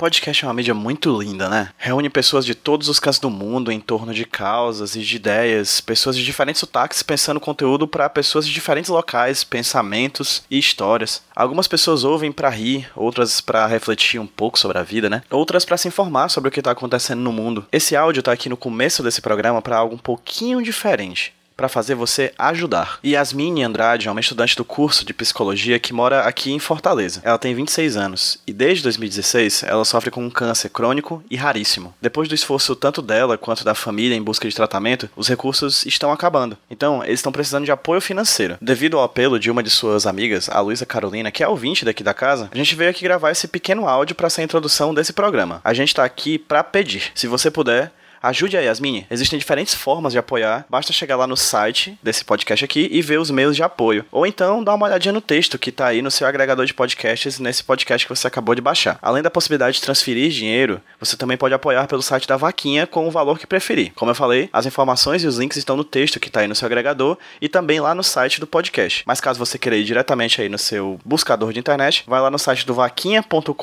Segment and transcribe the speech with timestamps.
[0.00, 1.68] Podcast é uma mídia muito linda, né?
[1.76, 5.78] Reúne pessoas de todos os cantos do mundo em torno de causas e de ideias,
[5.78, 11.22] pessoas de diferentes sotaques pensando conteúdo para pessoas de diferentes locais, pensamentos e histórias.
[11.36, 15.22] Algumas pessoas ouvem para rir, outras para refletir um pouco sobre a vida, né?
[15.28, 17.66] Outras para se informar sobre o que tá acontecendo no mundo.
[17.70, 21.94] Esse áudio tá aqui no começo desse programa para algo um pouquinho diferente para fazer
[21.94, 22.98] você ajudar.
[23.04, 27.20] Yasmine Andrade é uma estudante do curso de psicologia que mora aqui em Fortaleza.
[27.22, 31.92] Ela tem 26 anos e desde 2016 ela sofre com um câncer crônico e raríssimo.
[32.00, 36.10] Depois do esforço tanto dela quanto da família em busca de tratamento, os recursos estão
[36.10, 36.56] acabando.
[36.70, 38.56] Então, eles estão precisando de apoio financeiro.
[38.58, 42.02] Devido ao apelo de uma de suas amigas, a Luísa Carolina, que é ouvinte daqui
[42.02, 45.12] da casa, a gente veio aqui gravar esse pequeno áudio para ser a introdução desse
[45.12, 45.60] programa.
[45.62, 49.06] A gente tá aqui para pedir, se você puder, Ajude a Yasmin.
[49.10, 50.66] Existem diferentes formas de apoiar.
[50.68, 54.04] Basta chegar lá no site desse podcast aqui e ver os meios de apoio.
[54.12, 57.38] Ou então dá uma olhadinha no texto que tá aí no seu agregador de podcasts
[57.38, 58.98] nesse podcast que você acabou de baixar.
[59.00, 63.08] Além da possibilidade de transferir dinheiro, você também pode apoiar pelo site da Vaquinha com
[63.08, 63.90] o valor que preferir.
[63.94, 66.54] Como eu falei, as informações e os links estão no texto que tá aí no
[66.54, 69.02] seu agregador e também lá no site do podcast.
[69.06, 72.38] Mas caso você queira ir diretamente aí no seu buscador de internet, vai lá no
[72.38, 73.54] site do vaquinha.com.br,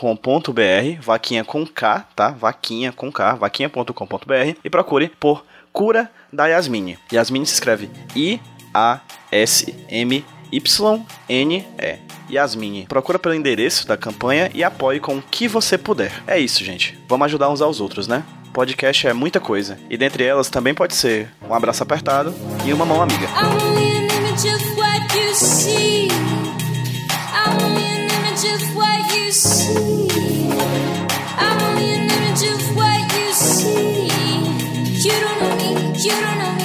[0.99, 2.29] vaquinha com K, tá?
[2.29, 6.97] Vaquinha com K, vaquinha.com.br e procure por Cura da Yasmine.
[7.11, 9.17] Yasmine se escreve I-A-S-M-Y-N-E.
[12.29, 12.85] Yasmine.
[12.87, 16.11] Procura pelo endereço da campanha e apoie com o que você puder.
[16.27, 16.99] É isso, gente.
[17.07, 18.23] Vamos ajudar uns aos outros, né?
[18.53, 19.79] Podcast é muita coisa.
[19.89, 22.33] E dentre elas também pode ser um abraço apertado
[22.65, 23.27] e uma mão amiga.
[33.59, 34.06] You
[35.09, 36.56] don't know me, you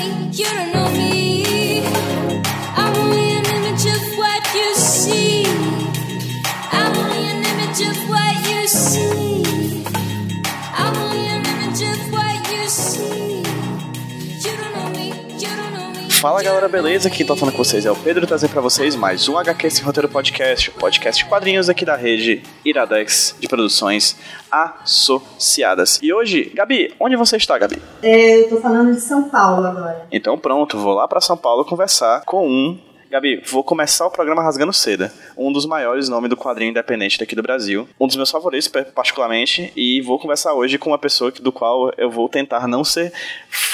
[16.23, 17.11] Fala galera, beleza?
[17.11, 19.85] Quem tá falando com vocês é o Pedro trazendo pra vocês mais um HQ Sem
[19.85, 24.17] Roteiro Podcast, o podcast de quadrinhos aqui da rede Iradex de produções
[24.49, 25.99] associadas.
[26.01, 27.83] E hoje, Gabi, onde você está, Gabi?
[28.01, 30.07] É, eu tô falando de São Paulo agora.
[30.13, 32.79] Então pronto, vou lá para São Paulo conversar com um
[33.11, 35.13] Gabi, vou começar o programa rasgando seda.
[35.37, 37.87] Um dos maiores nomes do quadrinho independente daqui do Brasil.
[38.01, 39.71] Um dos meus favoritos, particularmente.
[39.77, 43.13] E vou conversar hoje com uma pessoa do qual eu vou tentar não ser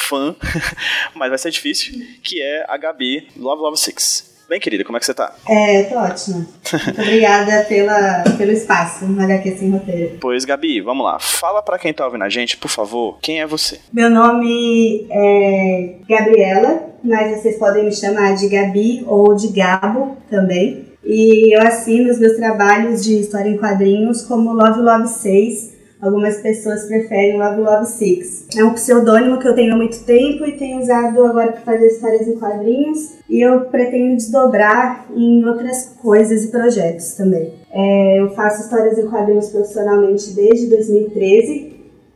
[0.09, 0.35] fã,
[1.15, 4.39] mas vai ser difícil, que é a Gabi Love Love Six.
[4.49, 5.35] Bem, querida, como é que você tá?
[5.47, 6.39] É, tô ótima.
[6.39, 10.17] Muito obrigada pela, pelo espaço no HQ Sem Roteiro.
[10.19, 11.19] Pois, Gabi, vamos lá.
[11.19, 13.79] Fala para quem tá ouvindo a gente, por favor, quem é você?
[13.93, 20.87] Meu nome é Gabriela, mas vocês podem me chamar de Gabi ou de Gabo também.
[21.05, 26.41] E eu assino os meus trabalhos de história em quadrinhos como Love Love 6, Algumas
[26.41, 28.47] pessoas preferem Love Love Six.
[28.57, 31.89] É um pseudônimo que eu tenho há muito tempo e tenho usado agora para fazer
[31.89, 37.53] histórias em quadrinhos e eu pretendo desdobrar em outras coisas e projetos também.
[37.73, 41.73] É, eu faço histórias em quadrinhos profissionalmente desde 2013,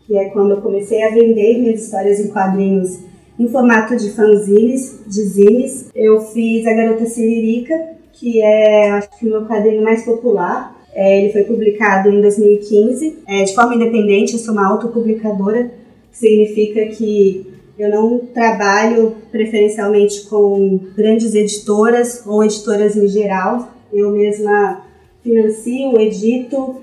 [0.07, 3.01] que é quando eu comecei a vender minhas histórias em quadrinhos
[3.37, 5.91] em formato de fanzines, de zines.
[5.93, 7.75] Eu fiz A Garota Siririca,
[8.13, 13.19] que é acho que o meu quadrinho mais popular é, ele foi publicado em 2015,
[13.27, 15.71] é, de forma independente, eu sou uma autopublicadora,
[16.11, 17.47] que significa que
[17.79, 23.73] eu não trabalho preferencialmente com grandes editoras ou editoras em geral.
[23.93, 24.83] Eu mesma
[25.23, 26.77] financio, edito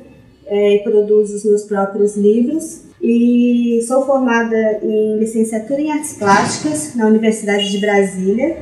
[0.47, 2.81] é, e produzo os meus próprios livros.
[3.01, 8.57] E sou formada em licenciatura em artes plásticas na Universidade de Brasília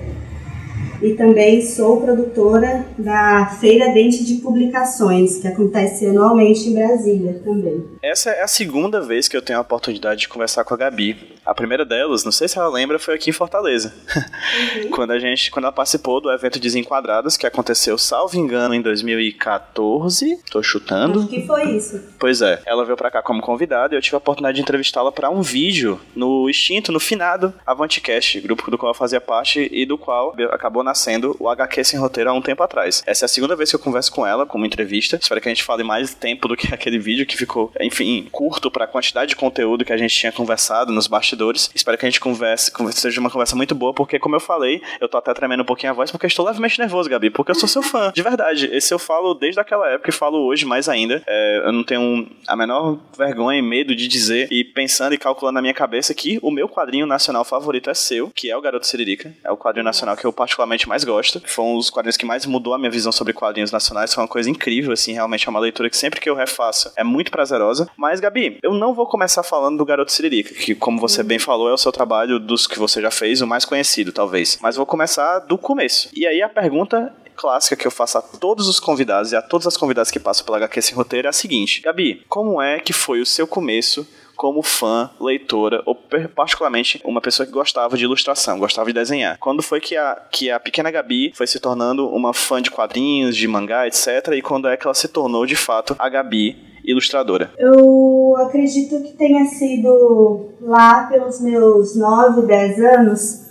[1.02, 7.84] e também sou produtora da Feira Dente de Publicações, que acontece anualmente em Brasília também.
[8.02, 11.38] Essa é a segunda vez que eu tenho a oportunidade de conversar com a Gabi.
[11.46, 13.94] A primeira delas, não sei se ela lembra, foi aqui em Fortaleza.
[14.16, 14.90] Uhum.
[14.92, 20.40] quando a gente, quando ela participou do evento Desenquadradas, que aconteceu, salvo engano, em 2014.
[20.52, 21.20] Tô chutando.
[21.20, 22.02] Acho que foi isso.
[22.20, 22.62] Pois é.
[22.66, 25.42] Ela veio pra cá como convidada e eu tive a oportunidade de entrevistá-la para um
[25.42, 30.36] vídeo no extinto, no finado Avanticast, grupo do qual eu fazia parte e do qual
[30.52, 33.04] acabou nascendo o HQ Sem Roteiro há um tempo atrás.
[33.06, 35.20] Essa é a segunda vez que eu converso com ela, como entrevista.
[35.22, 38.72] Espero que a gente fale mais tempo do que aquele vídeo que ficou, enfim, curto
[38.72, 41.70] para a quantidade de conteúdo que a gente tinha conversado nos bastidores.
[41.76, 44.82] Espero que a gente converse, converse, seja uma conversa muito boa, porque, como eu falei,
[45.02, 47.56] eu tô até tremendo um pouquinho a voz porque estou levemente nervoso, Gabi, porque eu
[47.56, 48.70] sou seu fã, de verdade.
[48.72, 51.22] Esse eu falo desde aquela época e falo hoje mais ainda.
[51.28, 55.56] É, eu não tenho a menor vergonha e medo de dizer e pensando e calculando
[55.56, 58.88] na minha cabeça que o meu quadrinho nacional favorito é seu, que é o Garoto
[58.88, 59.34] Siririca.
[59.44, 61.42] É o quadrinho nacional que eu particularmente realmente mais gosto.
[61.46, 64.14] Foi um dos quadrinhos que mais mudou a minha visão sobre quadrinhos nacionais.
[64.14, 67.04] Foi uma coisa incrível, assim, realmente é uma leitura que sempre que eu refaço é
[67.04, 67.90] muito prazerosa.
[67.98, 71.70] Mas, Gabi, eu não vou começar falando do Garoto Siririca, que, como você bem falou,
[71.70, 74.60] é o seu trabalho dos que você já fez, o mais conhecido, talvez.
[74.62, 76.10] Mas vou começar do começo.
[76.14, 79.68] E aí a pergunta clássica que eu faço a todos os convidados e a todas
[79.68, 82.94] as convidadas que passam pela HQ Sem Roteiro é a seguinte: Gabi, como é que
[82.94, 84.08] foi o seu começo
[84.38, 85.96] como fã, leitora, ou
[86.36, 89.38] particularmente uma pessoa que gostava de ilustração, gostava de desenhar.
[89.40, 93.36] Quando foi que a, que a pequena Gabi foi se tornando uma fã de quadrinhos,
[93.36, 94.34] de mangá, etc.
[94.34, 96.56] E quando é que ela se tornou de fato a Gabi
[96.86, 97.52] ilustradora?
[97.58, 103.48] Eu acredito que tenha sido lá pelos meus 9, 10 anos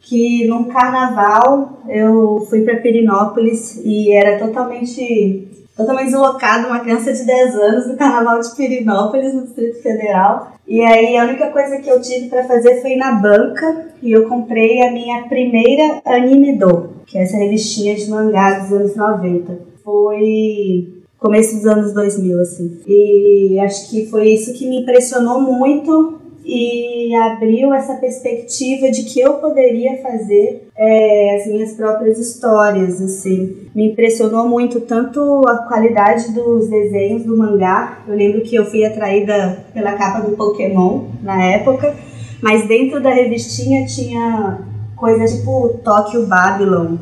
[0.00, 5.49] que num carnaval eu fui para Perinópolis e era totalmente
[5.80, 10.52] totalmente deslocado, uma criança de 10 anos no carnaval de Pirinópolis, no Distrito Federal.
[10.66, 14.12] E aí a única coisa que eu tive para fazer foi ir na banca e
[14.12, 18.94] eu comprei a minha primeira Anime Do, que é essa revistinha de mangá dos anos
[18.94, 19.58] 90.
[19.82, 22.80] Foi começo dos anos 2000, assim.
[22.86, 29.20] E acho que foi isso que me impressionou muito e abriu essa perspectiva de que
[29.20, 33.68] eu poderia fazer é, as minhas próprias histórias, assim.
[33.74, 38.02] Me impressionou muito tanto a qualidade dos desenhos do mangá.
[38.08, 41.94] Eu lembro que eu fui atraída pela capa do Pokémon na época,
[42.42, 44.60] mas dentro da revistinha tinha
[44.96, 46.96] coisas tipo Tokyo Babylon,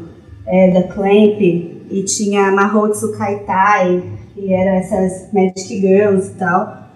[0.47, 4.03] é, da Clamp, e tinha Mahotsu Kaitai,
[4.35, 6.88] que eram essas Magic Girls e tal.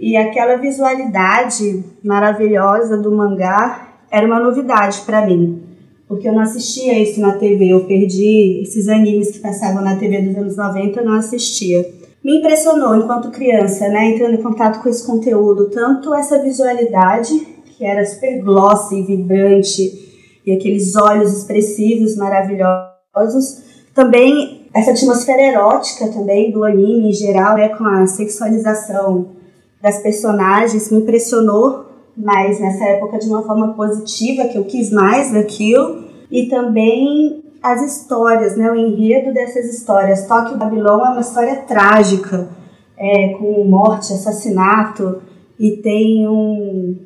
[0.00, 5.62] E aquela visualidade maravilhosa do mangá era uma novidade para mim,
[6.06, 10.22] porque eu não assistia isso na TV, eu perdi esses animes que passavam na TV
[10.22, 11.84] dos anos 90, eu não assistia.
[12.24, 17.32] Me impressionou enquanto criança, né, entrando em contato com esse conteúdo, tanto essa visualidade,
[17.76, 20.08] que era super glossy, vibrante,
[20.46, 23.62] e aqueles olhos expressivos maravilhosos,
[23.94, 29.37] também essa atmosfera erótica também do anime em geral, né, com a sexualização
[29.80, 31.86] das personagens me impressionou
[32.16, 37.82] mais nessa época de uma forma positiva, que eu quis mais daquilo, e também as
[37.82, 40.26] histórias, né, o enredo dessas histórias.
[40.26, 42.48] Tóquio Babilônia é uma história trágica,
[42.96, 45.22] é, com morte, assassinato,
[45.58, 46.96] e tem um,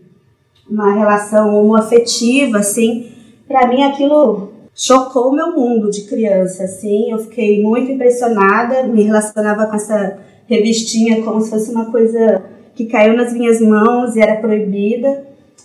[0.68, 3.10] uma relação homoafetiva, assim.
[3.46, 7.10] Para mim aquilo chocou o meu mundo de criança, assim.
[7.10, 12.42] Eu fiquei muito impressionada, me relacionava com essa revistinha como se fosse uma coisa
[12.74, 15.24] que caiu nas minhas mãos e era proibida.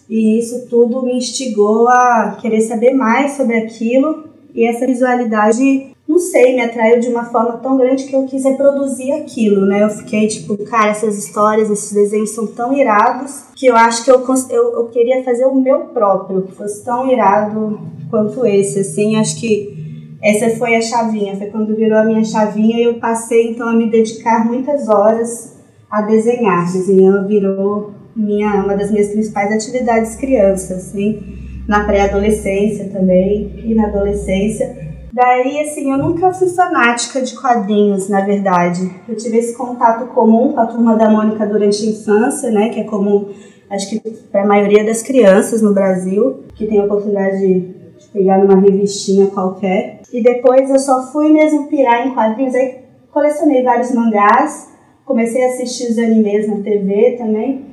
[0.09, 4.25] E isso tudo me instigou a querer saber mais sobre aquilo.
[4.55, 8.43] E essa visualidade, não sei, me atraiu de uma forma tão grande que eu quis
[8.43, 9.83] reproduzir aquilo, né?
[9.83, 14.11] Eu fiquei tipo, cara, essas histórias, esses desenhos são tão irados que eu acho que
[14.11, 19.17] eu, eu, eu queria fazer o meu próprio, que fosse tão irado quanto esse, assim.
[19.17, 19.77] Acho que
[20.21, 23.73] essa foi a chavinha, foi quando virou a minha chavinha e eu passei então a
[23.73, 25.56] me dedicar muitas horas
[25.89, 26.71] a desenhar.
[26.71, 31.19] Desenhar virou minha, uma das minhas principais atividades criança, assim,
[31.67, 34.87] na pré-adolescência também e na adolescência.
[35.13, 38.89] Daí, assim, eu nunca fui fanática de quadrinhos, na verdade.
[39.07, 42.79] Eu tive esse contato comum com a Turma da Mônica durante a infância, né, que
[42.79, 43.29] é comum,
[43.69, 43.99] acho que
[44.31, 47.73] para a maioria das crianças no Brasil, que tem a oportunidade de
[48.13, 50.01] pegar numa revistinha qualquer.
[50.11, 52.79] E depois eu só fui mesmo pirar em quadrinhos, aí
[53.11, 54.69] colecionei vários mangás,
[55.07, 57.65] comecei a assistir os animes na TV também.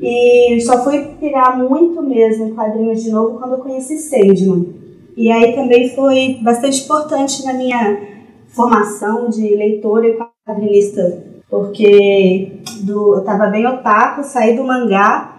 [0.00, 4.74] E só fui pirar muito mesmo quadrinhos de novo quando eu conheci Sandman.
[5.16, 7.98] E aí também foi bastante importante na minha
[8.46, 15.36] formação de leitora e quadrinista, porque do, eu estava bem otaku, saí do mangá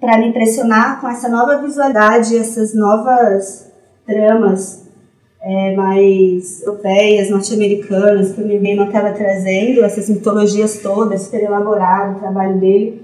[0.00, 3.70] para me impressionar com essa nova visualidade, essas novas
[4.04, 4.89] tramas
[5.42, 12.20] é, mais europeias, norte-americanas, que o Mibema estava trazendo, essas mitologias todas, super elaborado o
[12.20, 13.02] trabalho dele.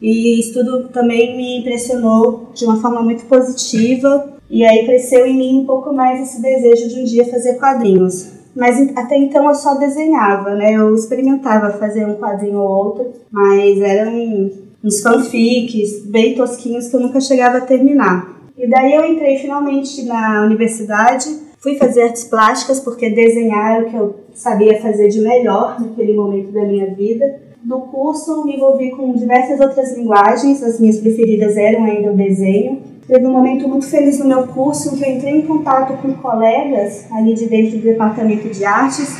[0.00, 5.36] E isso tudo também me impressionou de uma forma muito positiva, e aí cresceu em
[5.36, 8.32] mim um pouco mais esse desejo de um dia fazer quadrinhos.
[8.54, 10.72] Mas até então eu só desenhava, né?
[10.72, 14.50] Eu experimentava fazer um quadrinho ou outro, mas eram
[14.82, 18.34] uns fanfics bem tosquinhos que eu nunca chegava a terminar.
[18.56, 23.90] E daí eu entrei finalmente na universidade Fui fazer artes plásticas porque desenhar é o
[23.90, 27.40] que eu sabia fazer de melhor naquele momento da minha vida.
[27.64, 32.82] No curso me envolvi com diversas outras linguagens, as minhas preferidas eram ainda o desenho.
[33.08, 36.12] Teve um momento muito feliz no meu curso em que eu entrei em contato com
[36.14, 39.16] colegas ali de dentro do departamento de artes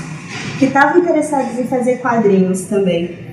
[0.58, 3.25] que estavam interessados em fazer quadrinhos também.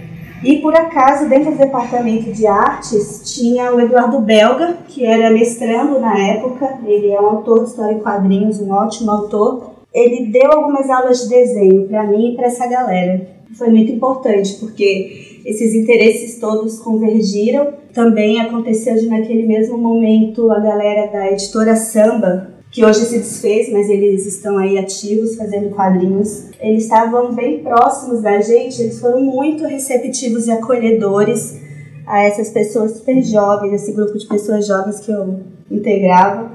[0.44, 6.00] E por acaso, dentro do departamento de artes, tinha o Eduardo Belga, que era mestrando
[6.00, 9.72] na época, ele é um autor de história em quadrinhos, um ótimo autor.
[9.94, 13.26] Ele deu algumas aulas de desenho para mim e para essa galera.
[13.54, 17.70] Foi muito importante, porque esses interesses todos convergiram.
[17.94, 23.72] Também aconteceu de naquele mesmo momento a galera da editora Samba, que hoje se desfez,
[23.72, 26.46] mas eles estão aí ativos fazendo quadrinhos.
[26.60, 31.62] Eles estavam bem próximos da gente, eles foram muito receptivos e acolhedores
[32.08, 36.52] a essas pessoas super jovens, esse grupo de pessoas jovens que eu integrava.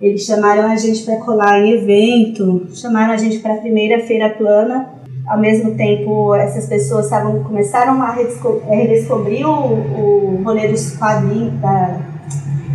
[0.00, 4.30] Eles chamaram a gente para colar em evento, chamaram a gente para a primeira feira
[4.30, 4.94] plana.
[5.24, 12.09] Ao mesmo tempo, essas pessoas estavam começaram a redescobrir o, o rolê dos quadrinhos, da,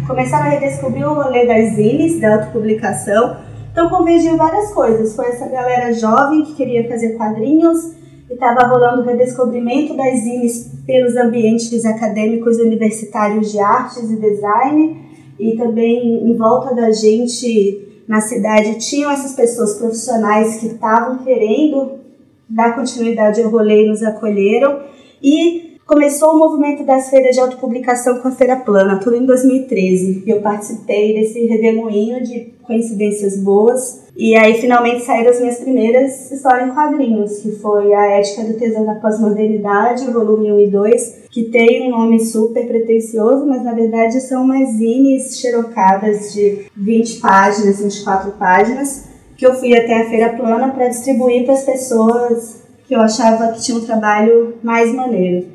[0.08, 3.38] começaram a redescobrir o rolê das zines, da autopublicação.
[3.72, 5.16] Então convergiu várias coisas.
[5.16, 7.94] Foi essa galera jovem que queria fazer quadrinhos
[8.30, 15.06] e estava rolando o redescobrimento das zines pelos ambientes acadêmicos universitários de artes e design.
[15.40, 22.00] E também em volta da gente na cidade tinham essas pessoas profissionais que estavam querendo
[22.48, 24.84] dar continuidade ao rolê e nos acolheram.
[25.22, 30.24] E começou o movimento das feiras de autopublicação com a Feira Plana, tudo em 2013.
[30.25, 34.04] Eu participei desse redemoinho de coincidências boas.
[34.18, 38.54] E aí finalmente saíram as minhas primeiras histórias em quadrinhos, que foi A Ética do
[38.58, 43.74] Tesão da Pós-Modernidade, volume 1 e 2, que tem um nome super pretencioso, mas na
[43.74, 49.04] verdade são umas zines xerocadas de 20 páginas, 24 páginas,
[49.38, 53.51] que eu fui até a Feira Plana para distribuir para as pessoas que eu achava
[53.51, 55.55] que tinham um trabalho mais maneiro.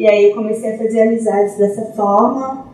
[0.00, 2.64] E aí eu comecei a fazer amizades dessa forma.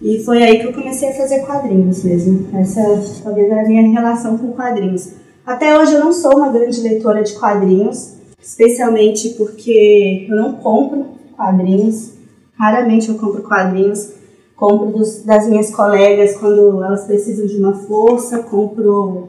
[0.00, 2.48] E foi aí que eu comecei a fazer quadrinhos mesmo.
[2.58, 2.80] Essa
[3.22, 5.12] talvez a minha relação com quadrinhos.
[5.44, 11.04] Até hoje eu não sou uma grande leitora de quadrinhos, especialmente porque eu não compro
[11.36, 12.14] quadrinhos.
[12.58, 14.14] Raramente eu compro quadrinhos.
[14.56, 18.38] Compro dos, das minhas colegas quando elas precisam de uma força.
[18.38, 19.28] Compro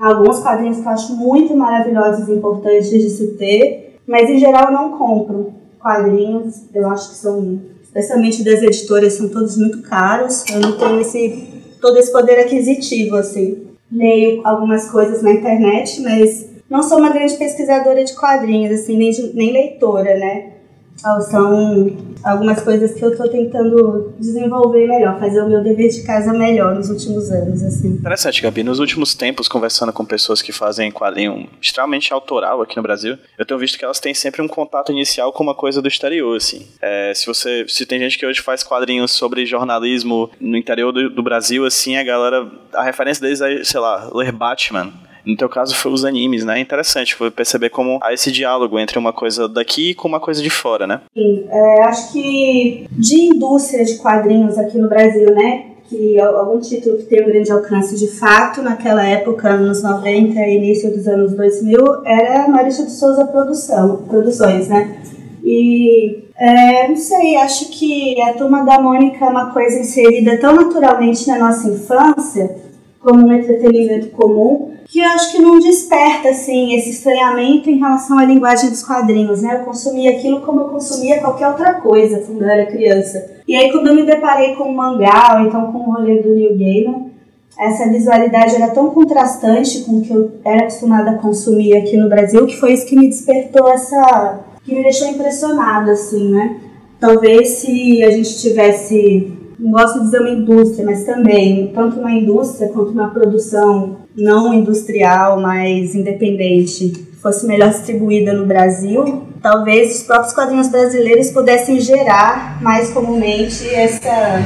[0.00, 3.98] alguns quadrinhos que eu acho muito maravilhosos e importantes de se ter.
[4.06, 9.28] Mas em geral eu não compro quadrinhos, eu acho que são, especialmente das editoras, são
[9.28, 10.44] todos muito caros.
[10.50, 11.46] Eu não tenho esse,
[11.80, 13.68] todo esse poder aquisitivo, assim.
[13.90, 19.12] Leio algumas coisas na internet, mas não sou uma grande pesquisadora de quadrinhos, assim, nem,
[19.32, 20.55] nem leitora, né?
[20.96, 26.32] São algumas coisas que eu estou tentando desenvolver melhor, fazer o meu dever de casa
[26.32, 27.88] melhor nos últimos anos, assim.
[27.88, 28.62] Interessante, Gabi.
[28.62, 33.46] Nos últimos tempos, conversando com pessoas que fazem quadrinho extremamente autoral aqui no Brasil, eu
[33.46, 36.66] tenho visto que elas têm sempre um contato inicial com uma coisa do exterior, assim.
[36.80, 41.10] É, se você, se tem gente que hoje faz quadrinhos sobre jornalismo no interior do,
[41.10, 44.92] do Brasil, assim, a galera, a referência deles é, sei lá, ler Batman
[45.26, 46.60] no teu caso, foi os animes, né?
[46.60, 50.48] Interessante foi perceber como há esse diálogo entre uma coisa daqui com uma coisa de
[50.48, 51.00] fora, né?
[51.12, 55.66] Sim, é, acho que de indústria de quadrinhos aqui no Brasil, né?
[55.88, 60.56] Que algum título que tem um grande alcance de fato, naquela época, anos 90 e
[60.56, 65.00] início dos anos 2000, era Maurício de Souza Produção, Produções, né?
[65.42, 70.54] E é, não sei, acho que a Turma da Mônica é uma coisa inserida tão
[70.54, 72.56] naturalmente na nossa infância,
[73.00, 78.18] como um entretenimento comum, que eu acho que não desperta assim esse estranhamento em relação
[78.18, 79.56] à linguagem dos quadrinhos, né?
[79.56, 83.36] Eu consumia aquilo como eu consumia qualquer outra coisa quando eu era criança.
[83.46, 86.34] E aí quando eu me deparei com o mangá, ou então com o rolê do
[86.34, 87.10] New Gaiman,
[87.58, 92.08] essa visualidade era tão contrastante com o que eu era acostumada a consumir aqui no
[92.08, 94.40] Brasil, que foi isso que me despertou essa...
[94.62, 96.60] que me deixou impressionada, assim, né?
[97.00, 102.12] Talvez se a gente tivesse não gosto de dizer uma indústria, mas também, tanto uma
[102.12, 110.02] indústria quanto uma produção não industrial, mas independente, fosse melhor distribuída no Brasil, talvez os
[110.04, 114.40] próprios quadrinhos brasileiros pudessem gerar mais comumente essa,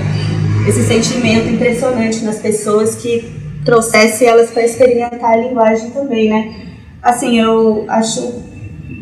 [0.68, 3.30] esse sentimento impressionante nas pessoas que
[3.64, 6.54] trouxesse elas para experimentar a linguagem também, né?
[7.02, 8.42] Assim, eu acho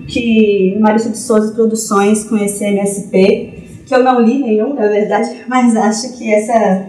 [0.08, 5.44] que Maurício de Souza Produções com esse MSP que eu não li nenhum, na verdade,
[5.48, 6.86] mas acho que essa,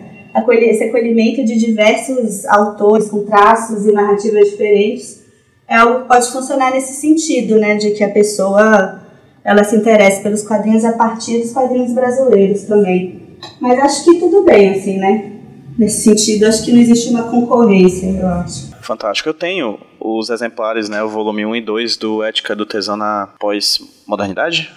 [0.64, 5.24] esse acolhimento de diversos autores com traços e narrativas diferentes
[5.68, 9.02] é algo que pode funcionar nesse sentido, né, de que a pessoa
[9.44, 13.22] ela se interessa pelos quadrinhos a partir dos quadrinhos brasileiros também.
[13.60, 15.32] Mas acho que tudo bem, assim, né?
[15.78, 18.70] Nesse sentido, acho que não existe uma concorrência, eu acho.
[18.82, 19.30] Fantástico.
[19.30, 23.30] Eu tenho os exemplares, né, o volume 1 e 2 do Ética do Tesão na
[23.40, 24.70] Pós-Modernidade.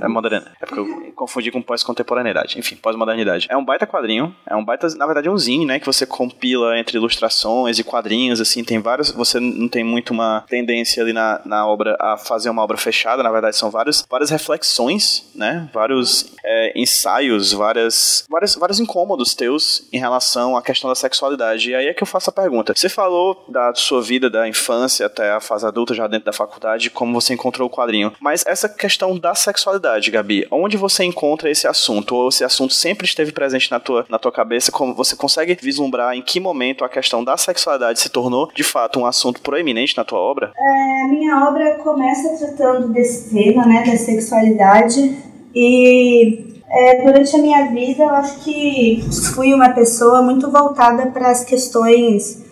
[0.00, 0.52] É moderna.
[0.60, 2.58] É porque eu confundi com pós-contemporaneidade.
[2.58, 3.46] Enfim, pós-modernidade.
[3.50, 4.34] É um baita quadrinho.
[4.46, 5.78] É um baita, na verdade, é um zine, né?
[5.78, 8.64] Que você compila entre ilustrações e quadrinhos, assim.
[8.64, 9.10] Tem vários.
[9.10, 13.22] Você não tem muito uma tendência ali na, na obra a fazer uma obra fechada.
[13.22, 15.68] Na verdade, são vários, várias reflexões, né?
[15.72, 21.70] Vários é, ensaios, várias, várias, vários incômodos teus em relação à questão da sexualidade.
[21.70, 22.72] E aí é que eu faço a pergunta.
[22.74, 26.90] Você falou da sua vida, da infância até a fase adulta, já dentro da faculdade,
[26.90, 28.12] como você encontrou o quadrinho.
[28.20, 29.61] Mas essa questão da sexualidade,
[30.10, 32.14] Gabi, onde você encontra esse assunto?
[32.14, 34.72] Ou esse assunto sempre esteve presente na tua, na tua cabeça?
[34.72, 38.98] Como você consegue vislumbrar em que momento a questão da sexualidade se tornou, de fato,
[39.00, 40.52] um assunto proeminente na tua obra?
[40.56, 45.16] É, a minha obra começa tratando desse tema, né, da sexualidade.
[45.54, 49.04] E é, durante a minha vida, eu acho que
[49.34, 52.42] fui uma pessoa muito voltada para as questões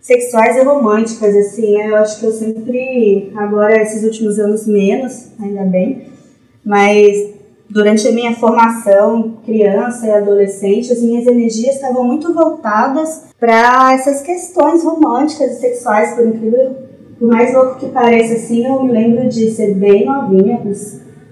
[0.00, 1.88] sexuais e românticas, assim, né?
[1.88, 6.13] Eu acho que eu sempre, agora esses últimos anos menos, ainda bem,
[6.64, 7.34] mas
[7.68, 14.22] durante a minha formação, criança e adolescente, as minhas energias estavam muito voltadas para essas
[14.22, 16.76] questões românticas e sexuais, por incrível,
[17.18, 20.72] por mais louco que pareça, assim, eu me lembro de ser bem novinha, com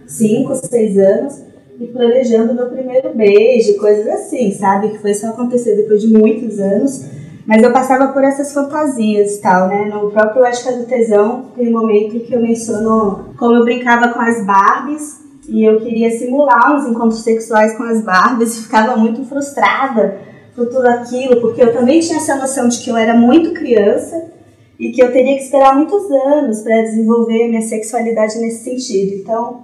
[0.06, 1.42] 5, 6 anos,
[1.80, 4.90] e planejando meu primeiro beijo, coisas assim, sabe?
[4.90, 9.40] Que foi só acontecer depois de muitos anos mas eu passava por essas fantasias e
[9.40, 9.86] tal, né?
[9.86, 14.20] No próprio Ética do Tesão, tem um momento que eu menciono como eu brincava com
[14.20, 19.24] as Barbies e eu queria simular uns encontros sexuais com as Barbies e ficava muito
[19.24, 20.18] frustrada
[20.54, 24.30] por tudo aquilo, porque eu também tinha essa noção de que eu era muito criança
[24.78, 29.14] e que eu teria que esperar muitos anos para desenvolver minha sexualidade nesse sentido.
[29.14, 29.62] Então,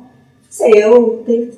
[0.48, 1.50] sei, eu tenho,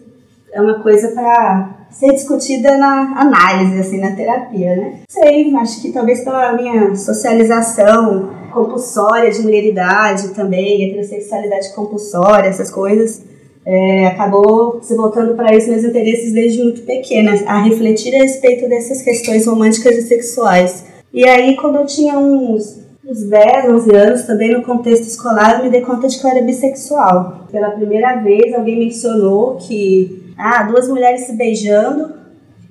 [0.52, 5.00] é uma coisa para ser discutida na análise, assim, na terapia, né?
[5.08, 13.22] Sei, acho que talvez pela minha socialização compulsória de mulheridade também, heterossexualidade compulsória, essas coisas,
[13.64, 18.68] é, acabou se voltando para isso meus interesses desde muito pequena, a refletir a respeito
[18.68, 20.84] dessas questões românticas e sexuais.
[21.12, 25.64] E aí, quando eu tinha uns, uns 10, 11 anos, também no contexto escolar, eu
[25.64, 27.46] me dei conta de que eu era bissexual.
[27.50, 32.20] Pela primeira vez, alguém mencionou que ah, duas mulheres se beijando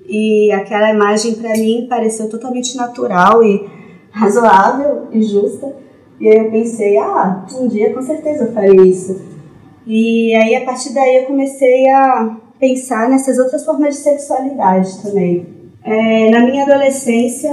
[0.08, 3.64] e aquela imagem para mim pareceu totalmente natural e
[4.10, 5.72] razoável e justa.
[6.18, 9.20] E aí eu pensei, ah, um dia com certeza eu farei isso.
[9.86, 15.46] E aí a partir daí eu comecei a pensar nessas outras formas de sexualidade também.
[15.82, 17.50] É, na minha adolescência,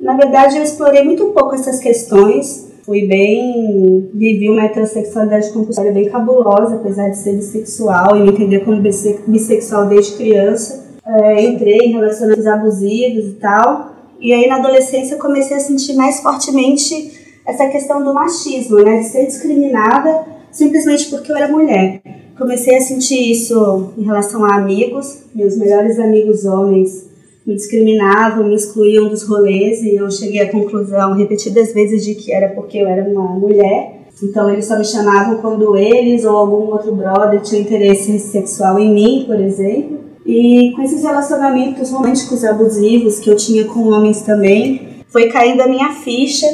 [0.00, 4.10] na verdade eu explorei muito pouco essas questões fui bem.
[4.12, 8.80] vivi uma heterossexualidade compulsória bem cabulosa, apesar de ser bissexual e me entender como
[9.26, 10.82] bissexual desde criança.
[11.04, 13.92] É, entrei em relacionamentos abusivos e tal.
[14.20, 18.98] E aí na adolescência eu comecei a sentir mais fortemente essa questão do machismo, né?
[18.98, 22.00] De ser discriminada simplesmente porque eu era mulher.
[22.38, 27.10] Comecei a sentir isso em relação a amigos, meus melhores amigos homens
[27.46, 32.32] me discriminavam, me excluíam dos rolês e eu cheguei à conclusão repetidas vezes de que
[32.32, 34.02] era porque eu era uma mulher.
[34.22, 38.94] Então eles só me chamavam quando eles ou algum outro brother tinha interesse sexual em
[38.94, 39.98] mim, por exemplo.
[40.24, 45.66] E com esses relacionamentos românticos abusivos que eu tinha com homens também, foi caindo a
[45.66, 46.46] minha ficha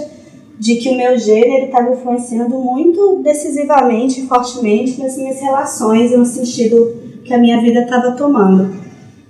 [0.58, 6.26] de que o meu gênero estava influenciando muito decisivamente, fortemente nas minhas relações e no
[6.26, 8.74] sentido que a minha vida estava tomando.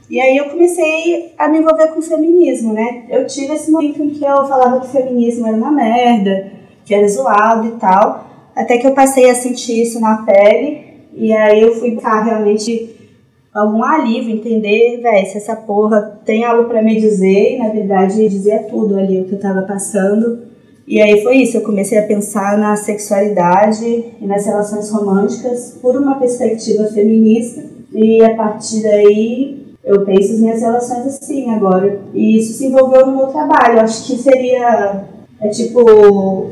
[0.09, 3.05] E aí eu comecei a me envolver com o feminismo, né?
[3.11, 6.51] Eu tive esse momento em que eu falava que o feminismo era uma merda,
[6.87, 11.31] que era zoado e tal, até que eu passei a sentir isso na pele, e
[11.33, 12.97] aí eu fui buscar realmente
[13.53, 18.29] algum alívio, entender, velho, se essa porra tem algo para me dizer, e na verdade
[18.29, 20.48] dizia tudo ali o que eu tava passando.
[20.89, 25.95] E aí foi isso, eu comecei a pensar na sexualidade e nas relações românticas por
[25.95, 32.01] uma perspectiva feminista, e a partir daí eu penso as minhas relações assim agora.
[32.15, 33.81] E isso se envolveu no meu trabalho.
[33.81, 35.05] Acho que seria,
[35.43, 36.51] é tipo,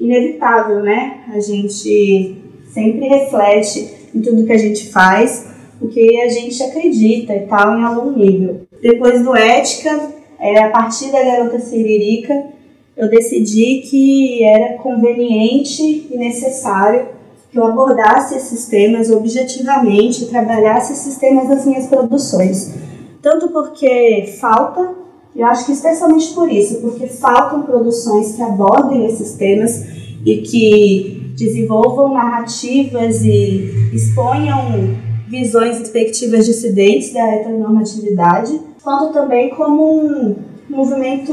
[0.00, 1.20] inevitável, né?
[1.34, 5.48] A gente sempre reflete em tudo que a gente faz,
[5.82, 8.62] o que a gente acredita e tal, em algum nível.
[8.80, 12.55] Depois do Ética, é, a partir da Garota Siririca,
[12.96, 17.08] eu decidi que era conveniente e necessário
[17.50, 22.74] que eu abordasse esses temas objetivamente, trabalhasse esses temas nas minhas produções.
[23.20, 24.94] Tanto porque falta,
[25.34, 29.84] eu acho que especialmente por isso, porque faltam produções que abordem esses temas
[30.24, 34.96] e que desenvolvam narrativas e exponham
[35.28, 40.36] visões e perspectivas dissidentes da heteronormatividade, quanto também como um
[40.68, 41.32] movimento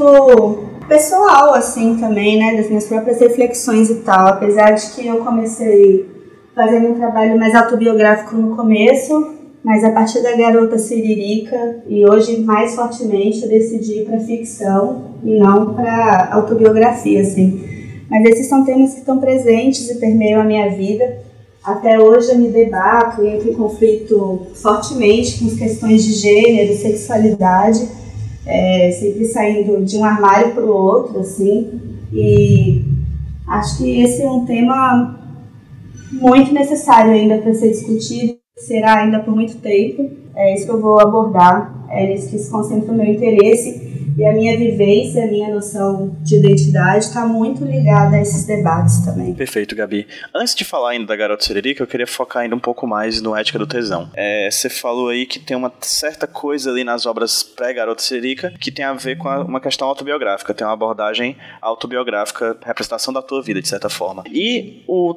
[0.88, 4.28] pessoal, assim, também, né, das minhas próprias reflexões e tal.
[4.28, 6.08] Apesar de que eu comecei
[6.54, 12.40] fazendo um trabalho mais autobiográfico no começo, mas a partir da Garota Siririca e hoje
[12.40, 17.62] mais fortemente eu decidi ir para ficção e não para autobiografia, assim.
[18.10, 21.18] Mas esses são temas que estão presentes e permeiam a minha vida.
[21.64, 26.76] Até hoje eu me debato e entro em conflito fortemente com as questões de gênero,
[26.76, 27.88] sexualidade,
[28.46, 31.80] é, sempre saindo de um armário para o outro, assim.
[32.12, 32.84] E
[33.48, 35.20] acho que esse é um tema
[36.12, 40.10] muito necessário ainda para ser discutido, será ainda por muito tempo.
[40.36, 44.24] É isso que eu vou abordar, é nisso que se concentra o meu interesse e
[44.24, 49.34] a minha vivência, a minha noção de identidade está muito ligada a esses debates também.
[49.34, 50.06] Perfeito, Gabi.
[50.34, 53.34] Antes de falar ainda da Garota Siririca, eu queria focar ainda um pouco mais no
[53.34, 54.08] Ética do Tesão.
[54.14, 58.70] É, você falou aí que tem uma certa coisa ali nas obras pré-Garota Siririca que
[58.70, 63.42] tem a ver com a, uma questão autobiográfica, tem uma abordagem autobiográfica, representação da tua
[63.42, 64.24] vida, de certa forma.
[64.30, 65.16] E o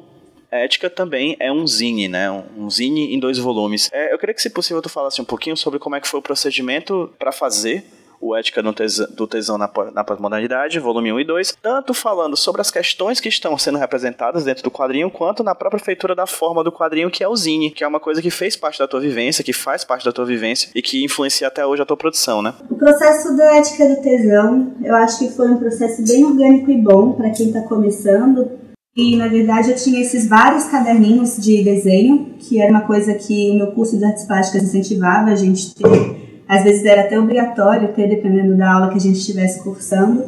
[0.50, 2.30] Ética também é um zine, né?
[2.30, 3.90] Um zine em dois volumes.
[3.92, 6.20] É, eu queria que, se possível, tu falasse um pouquinho sobre como é que foi
[6.20, 7.84] o procedimento para fazer
[8.20, 12.36] o Ética do Tesão, do tesão na, na Pós-Modernidade, volume 1 e 2, tanto falando
[12.36, 16.26] sobre as questões que estão sendo representadas dentro do quadrinho, quanto na própria feitura da
[16.26, 18.88] forma do quadrinho, que é o zine, que é uma coisa que fez parte da
[18.88, 21.96] tua vivência, que faz parte da tua vivência e que influencia até hoje a tua
[21.96, 22.54] produção, né?
[22.70, 26.78] O processo da Ética do Tesão, eu acho que foi um processo bem orgânico e
[26.78, 28.50] bom para quem está começando,
[28.96, 33.50] e na verdade eu tinha esses vários caderninhos de desenho, que era uma coisa que
[33.52, 36.17] o meu curso de artes plásticas incentivava a gente ter
[36.48, 40.24] às vezes era até obrigatório ter, dependendo da aula que a gente estivesse cursando.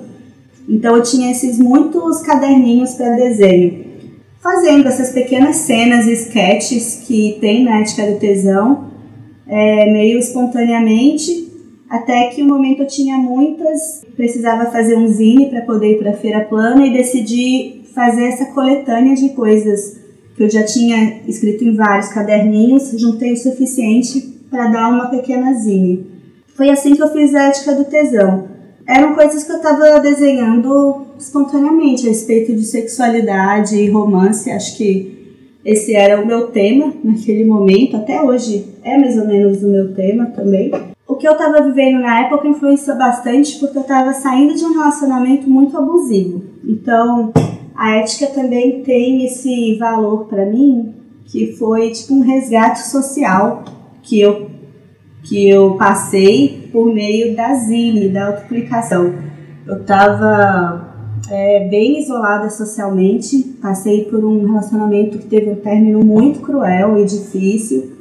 [0.69, 3.87] Então eu tinha esses muitos caderninhos para desenho,
[4.41, 8.91] fazendo essas pequenas cenas e sketches que tem na Ética do Tesão,
[9.49, 11.49] é, meio espontaneamente,
[11.89, 16.11] até que um momento eu tinha muitas, precisava fazer um zine para poder ir para
[16.11, 19.99] a feira plana e decidi fazer essa coletânea de coisas
[20.37, 25.55] que eu já tinha escrito em vários caderninhos, juntei o suficiente para dar uma pequena
[25.55, 26.07] zine.
[26.55, 28.49] Foi assim que eu fiz a Ética do Tesão.
[28.87, 34.51] Eram coisas que eu estava desenhando espontaneamente a respeito de sexualidade e romance.
[34.51, 35.21] Acho que
[35.65, 39.95] esse era o meu tema naquele momento, até hoje é mais ou menos o meu
[39.95, 40.73] tema também.
[41.07, 44.73] O que eu estava vivendo na época influenciou bastante porque eu estava saindo de um
[44.73, 46.43] relacionamento muito abusivo.
[46.65, 47.33] Então,
[47.75, 50.95] a ética também tem esse valor para mim
[51.27, 53.65] que foi tipo um resgate social
[54.03, 54.51] que eu
[55.23, 59.15] que eu passei por meio da Zine, da autopublicação.
[59.67, 60.91] Eu estava
[61.31, 67.05] é, bem isolada socialmente, passei por um relacionamento que teve um término muito cruel e
[67.05, 68.01] difícil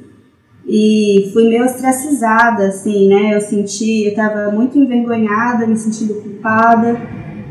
[0.71, 3.35] e fui meio ostracizada, assim, né?
[3.35, 6.95] Eu senti, eu estava muito envergonhada, me sentindo culpada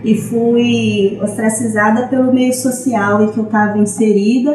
[0.05, 4.55] e fui ostracizada pelo meio social em que eu estava inserida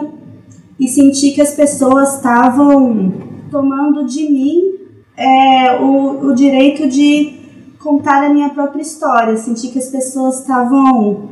[0.80, 3.14] e senti que as pessoas estavam
[3.52, 4.73] tomando de mim
[5.18, 7.34] é, o, o direito de
[7.80, 9.36] contar a minha própria história.
[9.38, 11.30] Senti que as pessoas estavam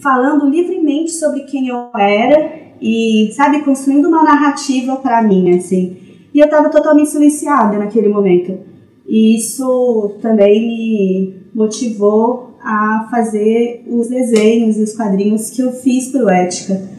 [0.00, 5.96] falando livremente sobre quem eu era e, sabe, construindo uma narrativa para mim, assim.
[6.34, 8.58] E eu estava totalmente silenciada naquele momento.
[9.06, 16.08] E isso também me motivou a fazer os desenhos e os quadrinhos que eu fiz
[16.08, 16.97] para o Ética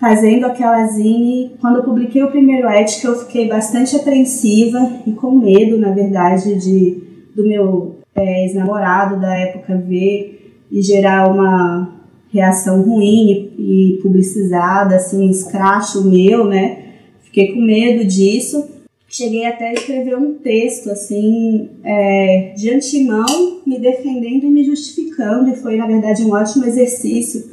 [0.00, 1.52] fazendo aquela zine.
[1.60, 6.54] Quando eu publiquei o primeiro Ética, eu fiquei bastante apreensiva e com medo, na verdade,
[6.58, 11.92] de do meu é, ex-namorado da época ver e gerar uma
[12.32, 16.78] reação ruim e, e publicizada, assim, escracho meu, né?
[17.22, 18.68] Fiquei com medo disso.
[19.06, 25.50] Cheguei até a escrever um texto, assim, é, de antemão, me defendendo e me justificando,
[25.50, 27.49] e foi, na verdade, um ótimo exercício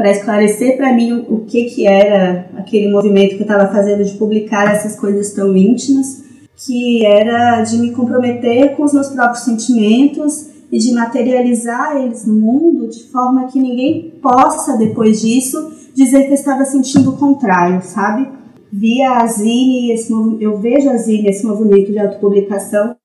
[0.00, 4.14] para esclarecer para mim o, que, que era aquele movimento que eu estava fazendo de
[4.14, 6.24] publicar essas coisas tão íntimas,
[6.56, 12.32] que era de me comprometer com os meus próprios sentimentos e de materializar eles no
[12.32, 17.82] mundo de forma que ninguém possa, depois disso, dizer que eu estava sentindo o contrário,
[17.82, 18.26] sabe?
[18.72, 20.10] Via a Zine, esse,
[20.40, 22.96] eu vejo a Zine, esse movimento de autopublicação,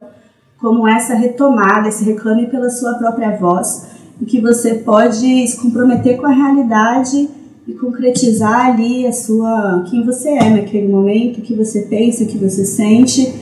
[0.61, 3.85] como essa retomada, esse reclame pela sua própria voz,
[4.21, 7.29] em que você pode se comprometer com a realidade
[7.67, 12.27] e concretizar ali a sua quem você é naquele momento, o que você pensa, o
[12.27, 13.33] que você sente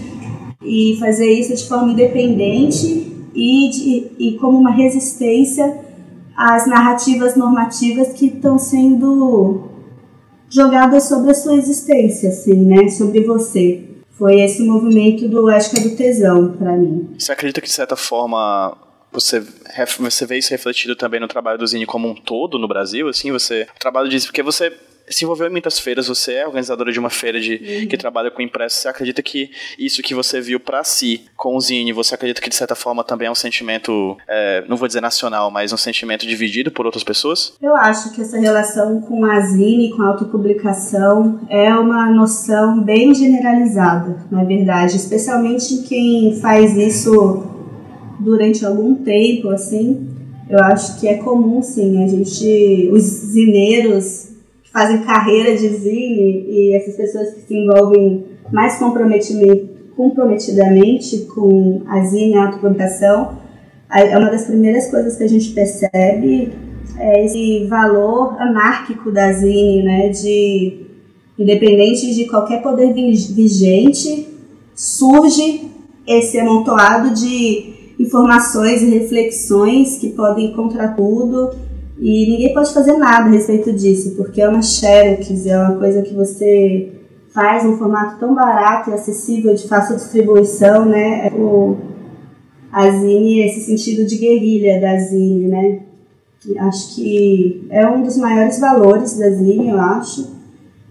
[0.64, 5.80] e fazer isso de forma independente e, de, e como uma resistência
[6.36, 9.64] às narrativas normativas que estão sendo
[10.50, 13.82] jogadas sobre a sua existência, assim, né, sobre você.
[14.12, 17.10] Foi esse movimento do Ética do Tesão para mim.
[17.18, 18.78] Você acredita que de certa forma
[19.14, 19.44] você,
[20.00, 23.32] você vê isso refletido também no trabalho do Zine como um todo no Brasil, assim,
[23.32, 24.74] você, o trabalho diz, porque você
[25.10, 27.88] se envolveu em muitas feiras, você é organizadora de uma feira de, uhum.
[27.88, 28.78] que trabalha com impresso.
[28.78, 32.50] Você acredita que isso que você viu para si com o Zine, você acredita que
[32.50, 36.26] de certa forma também é um sentimento, é, não vou dizer nacional, mas um sentimento
[36.26, 37.54] dividido por outras pessoas?
[37.62, 43.14] Eu acho que essa relação com a Zine, com a autopublicação, é uma noção bem
[43.14, 47.53] generalizada, na verdade, especialmente quem faz isso
[48.24, 50.08] durante algum tempo, assim,
[50.50, 54.30] eu acho que é comum, sim, a gente, os zineiros
[54.64, 62.04] que fazem carreira de zine e essas pessoas que se envolvem mais comprometidamente com a
[62.06, 63.38] zine a autopublicação,
[63.92, 66.52] é uma das primeiras coisas que a gente percebe
[67.00, 70.80] é esse valor anárquico da zine, né, de
[71.38, 74.28] independente de qualquer poder vigente,
[74.76, 75.68] surge
[76.06, 77.74] esse amontoado de
[78.04, 81.52] informações e reflexões que podem encontrar tudo
[82.00, 86.02] e ninguém pode fazer nada a respeito disso, porque é uma xerox, é uma coisa
[86.02, 86.92] que você
[87.34, 91.32] faz num formato tão barato e acessível, de fácil distribuição, né?
[91.34, 91.78] O,
[92.72, 95.80] a Zine, esse sentido de guerrilha da Zine, né?
[96.60, 100.36] Acho que é um dos maiores valores da Zine, eu acho,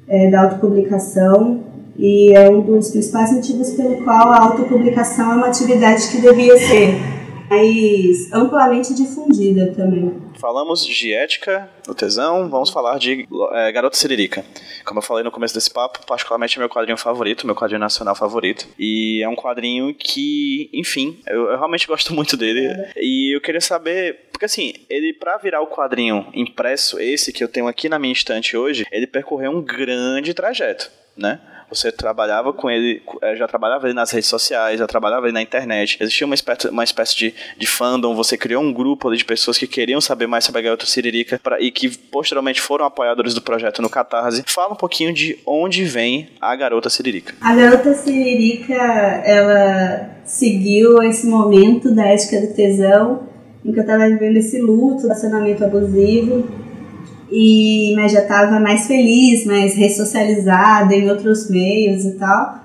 [0.09, 1.61] é, da autopublicação
[1.97, 6.57] e é um dos principais motivos pelo qual a autopublicação é uma atividade que devia
[6.57, 6.95] ser
[7.53, 10.23] mais amplamente difundida também.
[10.41, 14.45] Falamos de ética no tesão, vamos falar de é, Garota Siririca.
[14.85, 18.15] Como eu falei no começo desse papo, particularmente é meu quadrinho favorito, meu quadrinho nacional
[18.15, 18.67] favorito.
[18.79, 22.67] E é um quadrinho que, enfim, eu, eu realmente gosto muito dele.
[22.67, 22.93] É.
[22.97, 27.49] E eu queria saber, porque assim, ele para virar o quadrinho impresso, esse que eu
[27.49, 31.41] tenho aqui na minha estante hoje, ele percorreu um grande trajeto, né?
[31.73, 35.41] Você trabalhava com ele, é, já trabalhava ele nas redes sociais, já trabalhava ele na
[35.41, 35.97] internet.
[36.01, 39.57] Existia uma espécie, uma espécie de, de fandom, você criou um grupo ali de pessoas
[39.57, 43.41] que queriam saber mais sobre a Garota Siririca pra, e que posteriormente foram apoiadores do
[43.41, 44.45] projeto no Catarse.
[44.47, 47.35] Fala um pouquinho de onde vem a Garota Siririca.
[47.41, 53.29] A Garota Siririca, ela seguiu esse momento da ética do tesão,
[53.65, 56.49] eu estava vivendo esse luto, relacionamento abusivo,
[57.33, 62.61] e mas já estava mais feliz, mais ressocializada em outros meios e tal.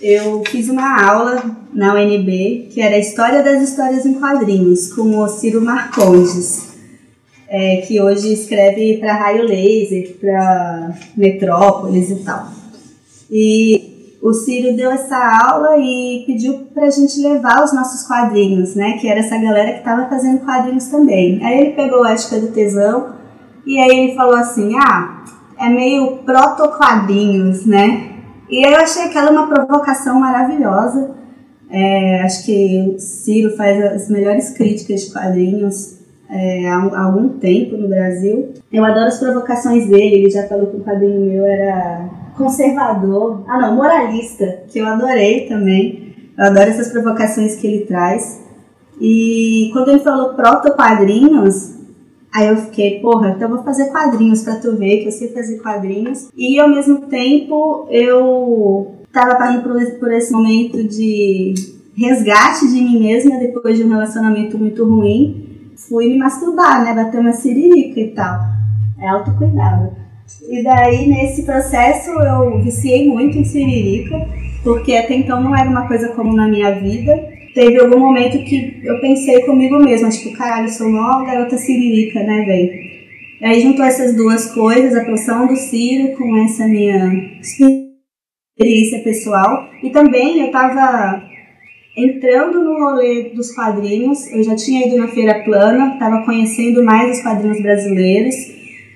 [0.00, 5.28] Eu fiz uma aula na UNB que era História das Histórias em Quadrinhos com o
[5.28, 6.74] Ciro Marcondes,
[7.48, 12.48] é, que hoje escreve para Raio Laser, para Metrópolis e tal.
[13.30, 18.74] E o Ciro deu essa aula e pediu para a gente levar os nossos quadrinhos,
[18.74, 18.98] né?
[18.98, 21.44] Que era essa galera que estava fazendo quadrinhos também.
[21.44, 23.14] Aí ele pegou a Ética do Tesão
[23.66, 25.24] e aí ele falou assim: ah,
[25.58, 28.12] é meio proto-quadrinhos, né?
[28.48, 31.16] E eu achei aquela uma provocação maravilhosa.
[31.68, 35.96] É, acho que o Ciro faz as melhores críticas de quadrinhos
[36.30, 38.52] é, há, há, algum tempo no Brasil.
[38.72, 43.58] Eu adoro as provocações dele, ele já falou que o quadrinho meu era conservador, ah
[43.58, 46.14] não, moralista, que eu adorei também.
[46.38, 48.44] Eu adoro essas provocações que ele traz.
[49.00, 51.75] E quando ele falou proto-quadrinhos,
[52.36, 55.58] Aí eu fiquei, porra, então vou fazer quadrinhos para tu ver que eu sei fazer
[55.58, 56.28] quadrinhos.
[56.36, 61.54] E ao mesmo tempo eu tava passando por, por esse momento de
[61.96, 65.46] resgate de mim mesma depois de um relacionamento muito ruim.
[65.88, 66.92] Fui me masturbar, né?
[66.92, 68.38] Bater uma siririca e tal.
[69.00, 69.92] É autocuidado.
[70.46, 74.28] E daí, nesse processo, eu viciei muito em siririca,
[74.62, 77.14] porque até então não era uma coisa comum na minha vida
[77.56, 82.44] teve algum momento que eu pensei comigo mesma, tipo, caralho, sou uma garota siririca, né,
[82.44, 82.70] velho?
[83.42, 89.70] Aí juntou essas duas coisas, a pressão do Ciro com essa minha experiência pessoal.
[89.82, 91.22] E também eu tava
[91.96, 97.16] entrando no rolê dos quadrinhos, eu já tinha ido na Feira Plana, tava conhecendo mais
[97.16, 98.34] os quadrinhos brasileiros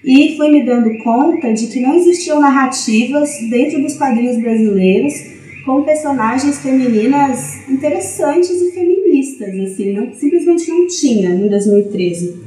[0.04, 5.82] e fui me dando conta de que não existiam narrativas dentro dos quadrinhos brasileiros com
[5.82, 12.40] personagens femininas interessantes e feministas, assim, não, simplesmente não tinha em 2013.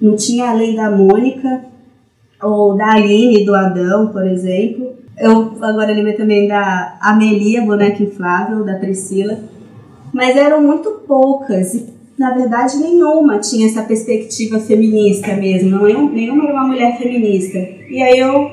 [0.00, 1.64] Não tinha a lei da Mônica,
[2.42, 4.94] ou da Aline, do Adão, por exemplo.
[5.18, 9.38] Eu agora lembrei também da Amelia, boneca inflável, da Priscila.
[10.12, 11.86] Mas eram muito poucas, e
[12.18, 17.58] na verdade nenhuma tinha essa perspectiva feminista mesmo, não, nenhuma era uma mulher feminista.
[17.88, 18.50] E aí eu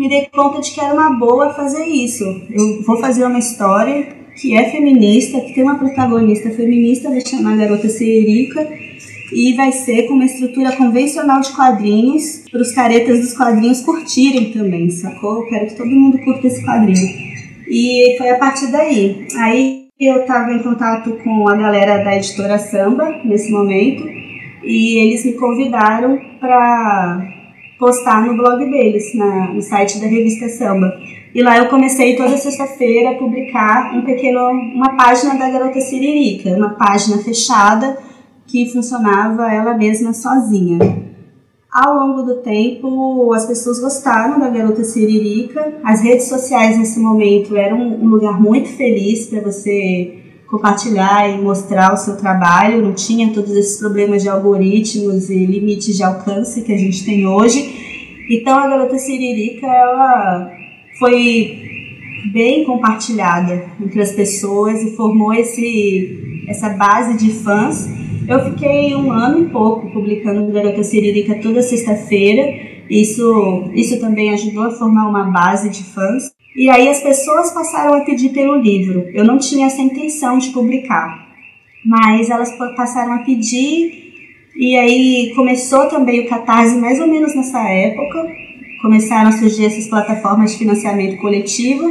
[0.00, 2.24] me dei conta de que era uma boa fazer isso.
[2.50, 7.58] Eu vou fazer uma história que é feminista, que tem uma protagonista feminista, vai chamar
[7.58, 8.66] Garota Siririca,
[9.30, 14.50] e vai ser com uma estrutura convencional de quadrinhos, para os caretas dos quadrinhos curtirem
[14.52, 15.42] também, sacou?
[15.42, 17.06] Eu quero que todo mundo curta esse quadrinho.
[17.68, 19.26] E foi a partir daí.
[19.36, 24.02] Aí eu estava em contato com a galera da editora Samba, nesse momento,
[24.64, 27.39] e eles me convidaram para
[27.80, 30.92] postar no blog deles, na, no site da revista Samba.
[31.34, 36.50] E lá eu comecei toda sexta-feira a publicar um pequeno, uma página da Garota Siririca,
[36.50, 37.96] uma página fechada
[38.46, 40.78] que funcionava ela mesma sozinha.
[41.72, 45.74] Ao longo do tempo, as pessoas gostaram da Garota Siririca.
[45.84, 50.19] As redes sociais nesse momento eram um lugar muito feliz para você
[50.50, 52.82] compartilhar e mostrar o seu trabalho.
[52.82, 57.26] Não tinha todos esses problemas de algoritmos e limites de alcance que a gente tem
[57.26, 58.26] hoje.
[58.28, 60.50] Então, a Garota Siririca, ela
[60.98, 61.58] foi
[62.32, 67.88] bem compartilhada entre as pessoas e formou esse, essa base de fãs.
[68.28, 72.42] Eu fiquei um ano e pouco publicando Garota Siririca toda sexta-feira.
[72.88, 76.24] Isso, isso também ajudou a formar uma base de fãs.
[76.56, 79.06] E aí as pessoas passaram a pedir pelo livro.
[79.14, 81.28] Eu não tinha essa intenção de publicar,
[81.84, 84.10] mas elas passaram a pedir.
[84.56, 88.28] E aí começou também o Catarse mais ou menos nessa época
[88.82, 91.88] começaram a surgir essas plataformas de financiamento coletivo.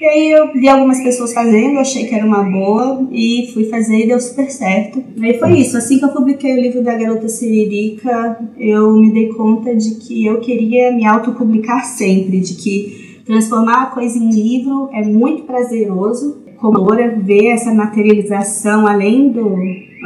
[0.00, 4.00] E aí eu vi algumas pessoas fazendo, achei que era uma boa e fui fazer
[4.00, 5.02] e deu super certo.
[5.16, 9.12] E aí foi isso, assim que eu publiquei o livro da Garota Siririca, eu me
[9.12, 14.30] dei conta de que eu queria me autopublicar sempre, de que transformar a coisa em
[14.30, 16.42] livro é muito prazeroso.
[16.56, 19.56] Como autora, ver essa materialização além do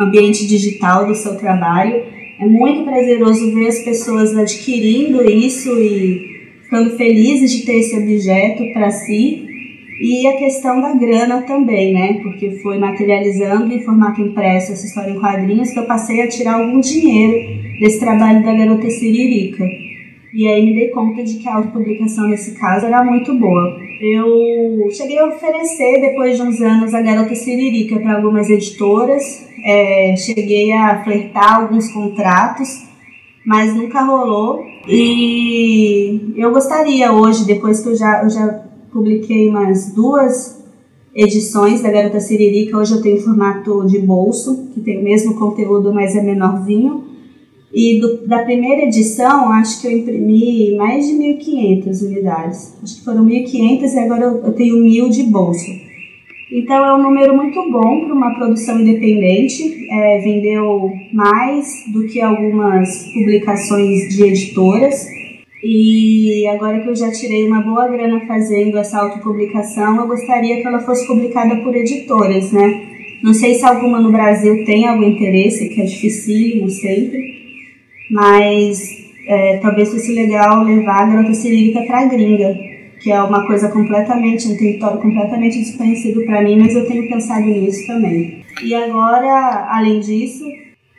[0.01, 2.03] ambiente digital do seu trabalho
[2.41, 8.73] é muito prazeroso ver as pessoas adquirindo isso e ficando felizes de ter esse objeto
[8.73, 9.45] para si.
[10.01, 12.21] E a questão da grana também, né?
[12.23, 16.61] Porque foi materializando em formato impresso essa história em quadrinhos que eu passei a tirar
[16.61, 19.65] algum dinheiro desse trabalho da garota Siririca.
[20.33, 23.81] E aí me dei conta de que a autopublicação nesse caso era muito boa.
[24.01, 30.15] Eu cheguei a oferecer, depois de uns anos, a garota Siririca para algumas editoras, é,
[30.17, 32.87] cheguei a flertar alguns contratos,
[33.45, 34.65] mas nunca rolou.
[34.87, 40.59] E eu gostaria hoje, depois que eu já, eu já publiquei umas duas
[41.15, 45.93] edições da Garota Siririca, hoje eu tenho formato de bolso, que tem o mesmo conteúdo,
[45.93, 47.08] mas é menorzinho.
[47.73, 52.79] E do, da primeira edição, acho que eu imprimi mais de 1.500 unidades.
[52.83, 55.89] Acho que foram 1.500 e agora eu, eu tenho 1.000 de bolso.
[56.51, 62.23] Então é um número muito bom para uma produção independente, é, vendeu mais do que
[62.23, 65.07] algumas publicações de editoras.
[65.63, 70.67] E agora que eu já tirei uma boa grana fazendo essa autopublicação, eu gostaria que
[70.67, 72.83] ela fosse publicada por editoras, né?
[73.23, 77.38] Não sei se alguma no Brasil tem algum interesse, que é dificílimo sempre,
[78.11, 78.81] mas
[79.27, 82.55] é, talvez fosse legal levar a garota cirílica para a gringa,
[83.01, 87.45] que é uma coisa completamente, um território completamente desconhecido para mim, mas eu tenho pensado
[87.45, 88.43] nisso também.
[88.63, 90.45] E agora, além disso,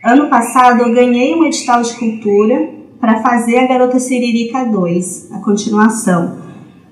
[0.03, 2.69] ano passado eu ganhei um edital de cultura
[2.99, 6.37] para fazer a Garota Siririca 2, a continuação.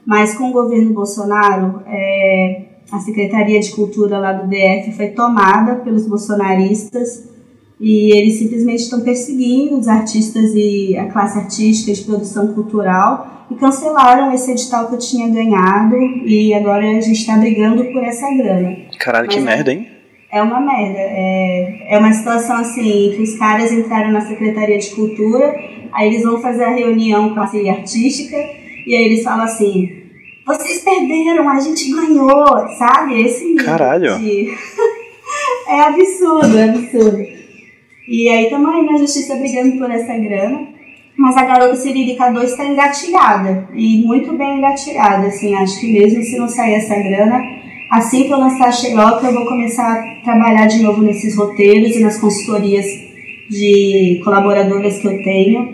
[0.06, 5.76] Mas com o governo Bolsonaro, é, a Secretaria de Cultura lá do DF foi tomada
[5.76, 7.37] pelos bolsonaristas
[7.80, 13.56] e eles simplesmente estão perseguindo os artistas e a classe artística de produção cultural e
[13.56, 18.30] cancelaram esse edital que eu tinha ganhado e agora a gente está brigando por essa
[18.36, 18.76] grana.
[19.00, 19.88] Caralho, Mas que é, merda, hein?
[20.32, 21.00] É uma merda.
[21.00, 25.56] É, é uma situação assim, que os caras entraram na Secretaria de Cultura,
[25.94, 28.36] aí eles vão fazer a reunião com a classe artística
[28.88, 30.04] e aí eles falam assim,
[30.46, 33.22] vocês perderam, a gente ganhou, sabe?
[33.22, 34.18] Esse Caralho.
[34.18, 34.50] De...
[35.70, 37.37] é absurdo, é absurdo.
[38.08, 40.68] E aí estamos aí na justiça brigando por essa grana.
[41.18, 46.22] Mas a garota Siririca 2 está engatilhada, e muito bem engatilhada, assim, acho que mesmo
[46.22, 47.42] se não sair essa grana,
[47.92, 51.96] assim que eu lançar a Xerox, eu vou começar a trabalhar de novo nesses roteiros
[51.96, 52.86] e nas consultorias
[53.50, 55.74] de colaboradoras que eu tenho,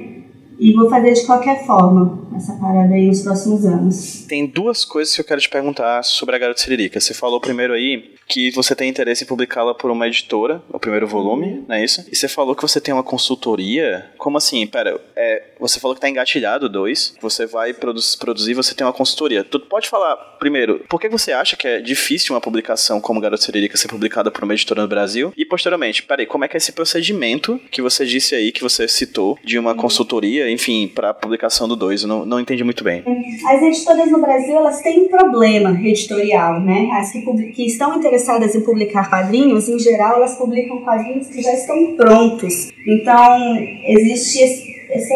[0.58, 4.26] e vou fazer de qualquer forma essa parada aí nos próximos anos.
[4.28, 7.00] Tem duas coisas que eu quero te perguntar sobre a Garota Siririca.
[7.00, 11.08] Você falou primeiro aí que você tem interesse em publicá-la por uma editora, o primeiro
[11.08, 12.06] volume, não é isso?
[12.12, 14.12] E você falou que você tem uma consultoria.
[14.18, 14.66] Como assim?
[14.66, 18.94] Pera, é, você falou que tá engatilhado dois, você vai produzir, produzir, você tem uma
[18.94, 19.44] consultoria.
[19.44, 23.44] Tu pode falar, primeiro, por que você acha que é difícil uma publicação como Garota
[23.44, 25.34] Siririca ser publicada por uma editora no Brasil?
[25.38, 28.88] E posteriormente, peraí, como é que é esse procedimento que você disse aí, que você
[28.88, 29.78] citou, de uma uhum.
[29.78, 32.04] consultoria, enfim, para publicação do dois?
[32.04, 33.04] Eu não, não entendi muito bem.
[33.48, 36.90] As editoras no Brasil, elas têm um problema editorial, né?
[36.94, 41.54] As que, que estão interessadas em publicar quadrinhos, em geral, elas publicam quadrinhos que já
[41.54, 42.72] estão prontos.
[42.88, 44.42] Então, existe
[44.90, 45.14] essa,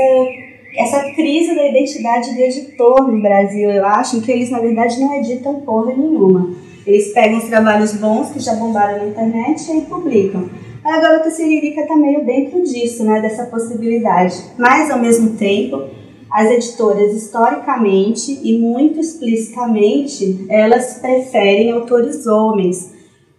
[0.75, 5.15] essa crise da identidade do editor no Brasil, eu acho, que eles, na verdade, não
[5.15, 6.55] editam porra nenhuma.
[6.85, 10.49] Eles pegam os trabalhos bons que já bombaram na internet e publicam.
[10.83, 14.41] A Garota Siririca está meio dentro disso, né, dessa possibilidade.
[14.57, 15.83] Mas, ao mesmo tempo,
[16.31, 22.93] as editoras, historicamente e muito explicitamente, elas preferem autores homens.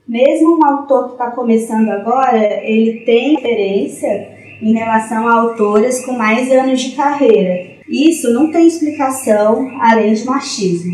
[0.07, 6.13] Mesmo um autor que está começando agora, ele tem referência em relação a autoras com
[6.13, 7.79] mais anos de carreira.
[7.89, 10.93] Isso não tem explicação além de machismo.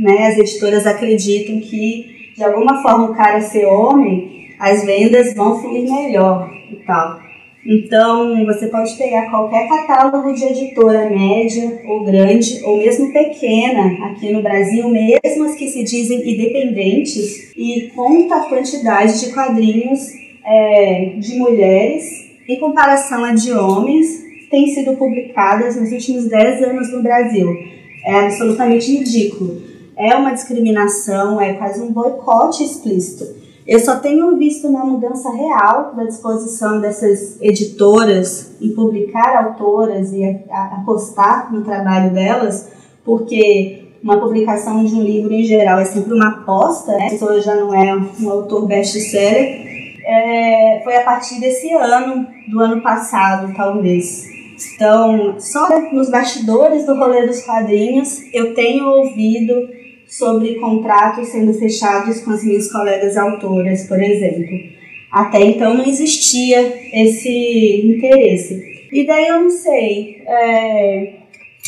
[0.00, 0.26] Né?
[0.26, 5.90] As editoras acreditam que, de alguma forma, o cara ser homem, as vendas vão fluir
[5.90, 7.25] melhor e tal.
[7.68, 14.32] Então, você pode pegar qualquer catálogo de editora média ou grande, ou mesmo pequena aqui
[14.32, 20.12] no Brasil, mesmo as que se dizem independentes, e conta a quantidade de quadrinhos
[20.44, 26.92] é, de mulheres em comparação a de homens têm sido publicadas nos últimos 10 anos
[26.92, 27.48] no Brasil.
[28.04, 29.60] É absolutamente ridículo.
[29.96, 33.45] É uma discriminação, é quase um boicote explícito.
[33.66, 40.24] Eu só tenho visto uma mudança real da disposição dessas editoras em publicar autoras e
[40.50, 42.70] apostar no trabalho delas,
[43.04, 47.06] porque uma publicação de um livro em geral é sempre uma aposta, né?
[47.06, 49.66] a pessoa já não é um autor best-seller.
[50.04, 54.24] É, foi a partir desse ano, do ano passado, talvez.
[54.74, 59.68] Então, só nos bastidores do rolê dos quadrinhos, eu tenho ouvido
[60.08, 64.76] sobre contratos sendo fechados com as minhas colegas autoras, por exemplo.
[65.10, 66.60] Até então não existia
[66.92, 68.88] esse interesse.
[68.92, 70.22] E daí eu não sei.
[70.26, 71.12] É...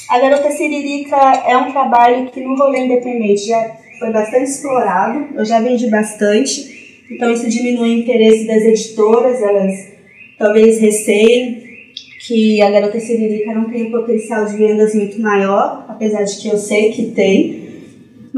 [0.08, 1.16] A Garota Siririca
[1.46, 7.04] é um trabalho que no rolê independente já foi bastante explorado, eu já vendi bastante,
[7.10, 9.88] então isso diminui o interesse das editoras, elas
[10.38, 11.66] talvez receiem
[12.26, 16.48] que a Garota Siririca não tem um potencial de vendas muito maior, apesar de que
[16.48, 17.67] eu sei que tem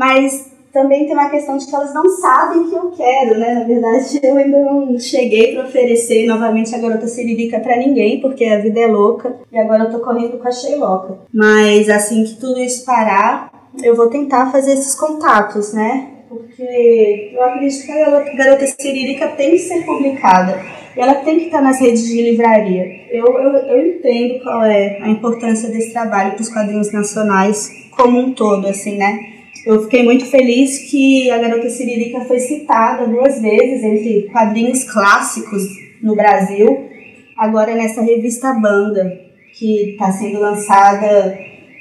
[0.00, 3.52] mas também tem uma questão de que elas não sabem que eu quero, né?
[3.52, 8.46] Na verdade, eu ainda não cheguei para oferecer novamente a garota siririca para ninguém, porque
[8.46, 11.18] a vida é louca e agora eu tô correndo com a Sheiloca.
[11.34, 16.08] Mas assim que tudo isso parar, eu vou tentar fazer esses contatos, né?
[16.30, 20.58] Porque eu acredito que a garota siririca tem que ser publicada.
[20.96, 22.86] Ela tem que estar nas redes de livraria.
[23.10, 28.18] Eu, eu, eu entendo qual é a importância desse trabalho para os quadrinhos nacionais como
[28.18, 29.39] um todo, assim, né?
[29.66, 35.62] Eu fiquei muito feliz que a Garota Siririca foi citada duas vezes entre quadrinhos clássicos
[36.02, 36.88] no Brasil,
[37.36, 39.20] agora nessa revista Banda,
[39.52, 41.38] que está sendo lançada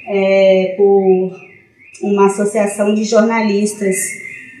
[0.08, 1.32] é, por
[2.02, 3.96] uma associação de jornalistas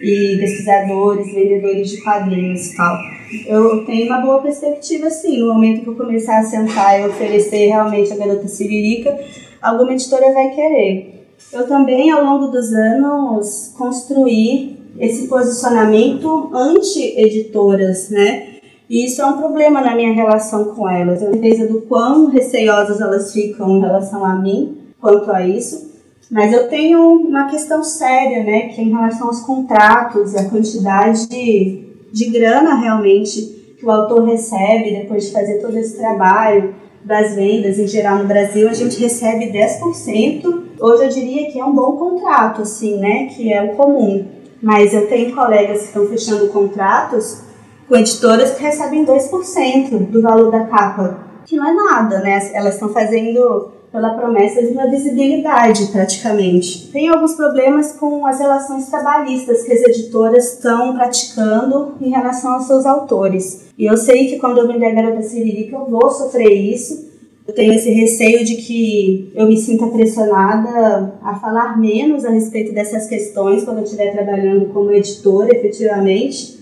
[0.02, 2.98] e pesquisadores, vendedores de quadrinhos e tal.
[3.46, 7.66] Eu tenho uma boa perspectiva, sim, no momento que eu começar a sentar e oferecer
[7.66, 9.16] realmente a Garota Siririca,
[9.60, 11.19] alguma editora vai querer.
[11.52, 18.46] Eu também, ao longo dos anos, construí esse posicionamento anti-editoras, né?
[18.88, 21.22] E isso é um problema na minha relação com elas.
[21.22, 25.90] Eu certeza do quão receiosas elas ficam em relação a mim quanto a isso.
[26.30, 28.68] Mas eu tenho uma questão séria, né?
[28.68, 33.90] Que é em relação aos contratos e a quantidade de, de grana realmente que o
[33.90, 36.74] autor recebe depois de fazer todo esse trabalho
[37.04, 41.64] das vendas em geral no Brasil, a gente recebe 10% Hoje eu diria que é
[41.64, 43.26] um bom contrato, assim, né?
[43.26, 44.26] Que é o comum.
[44.62, 47.42] Mas eu tenho colegas que estão fechando contratos
[47.86, 52.50] com editoras que recebem 2% do valor da capa, que não é nada, né?
[52.54, 56.88] Elas estão fazendo pela promessa de uma visibilidade, praticamente.
[56.92, 62.66] Tem alguns problemas com as relações trabalhistas que as editoras estão praticando em relação aos
[62.66, 63.68] seus autores.
[63.76, 67.09] E eu sei que quando eu vender a Garota Siririca eu vou sofrer isso,
[67.50, 72.72] eu tenho esse receio de que eu me sinta pressionada a falar menos a respeito
[72.72, 76.60] dessas questões quando eu estiver trabalhando como editora, efetivamente.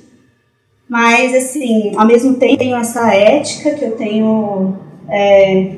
[0.88, 4.76] Mas, assim, ao mesmo tempo, tenho essa ética que eu tenho
[5.10, 5.76] é,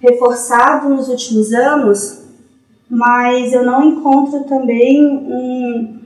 [0.00, 2.22] reforçado nos últimos anos,
[2.88, 6.00] mas eu não encontro também um,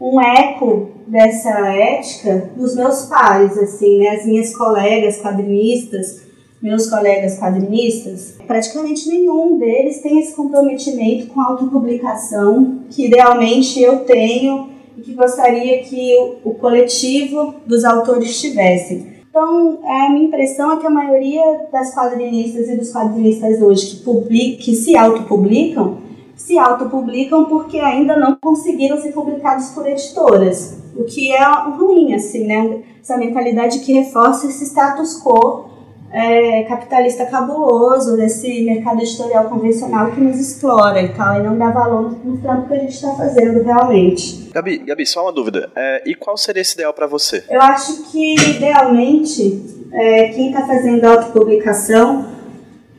[0.00, 4.10] um eco dessa ética nos meus pares, assim, né?
[4.10, 6.29] As minhas colegas quadrinistas,
[6.62, 14.00] meus colegas quadrinistas, praticamente nenhum deles tem esse comprometimento com a autopublicação que idealmente eu
[14.00, 19.06] tenho e que gostaria que o, coletivo dos autores tivesse.
[19.30, 23.96] Então, a minha impressão é que a maioria das quadrinistas e dos quadrinistas hoje que,
[24.02, 25.98] public, que se autopublicam,
[26.36, 31.42] se autopublicam porque ainda não conseguiram ser publicados por editoras, o que é
[31.78, 32.82] ruim, assim, né?
[33.00, 35.69] Essa mentalidade que reforça esse status quo
[36.12, 41.70] é, capitalista cabuloso desse mercado editorial convencional que nos explora e tal, e não dá
[41.70, 44.50] valor no trampo que a gente está fazendo realmente.
[44.52, 45.70] Gabi, Gabi, só uma dúvida.
[45.76, 47.44] É, e qual seria esse ideal para você?
[47.48, 52.26] Eu acho que, idealmente, é, quem está fazendo autopublicação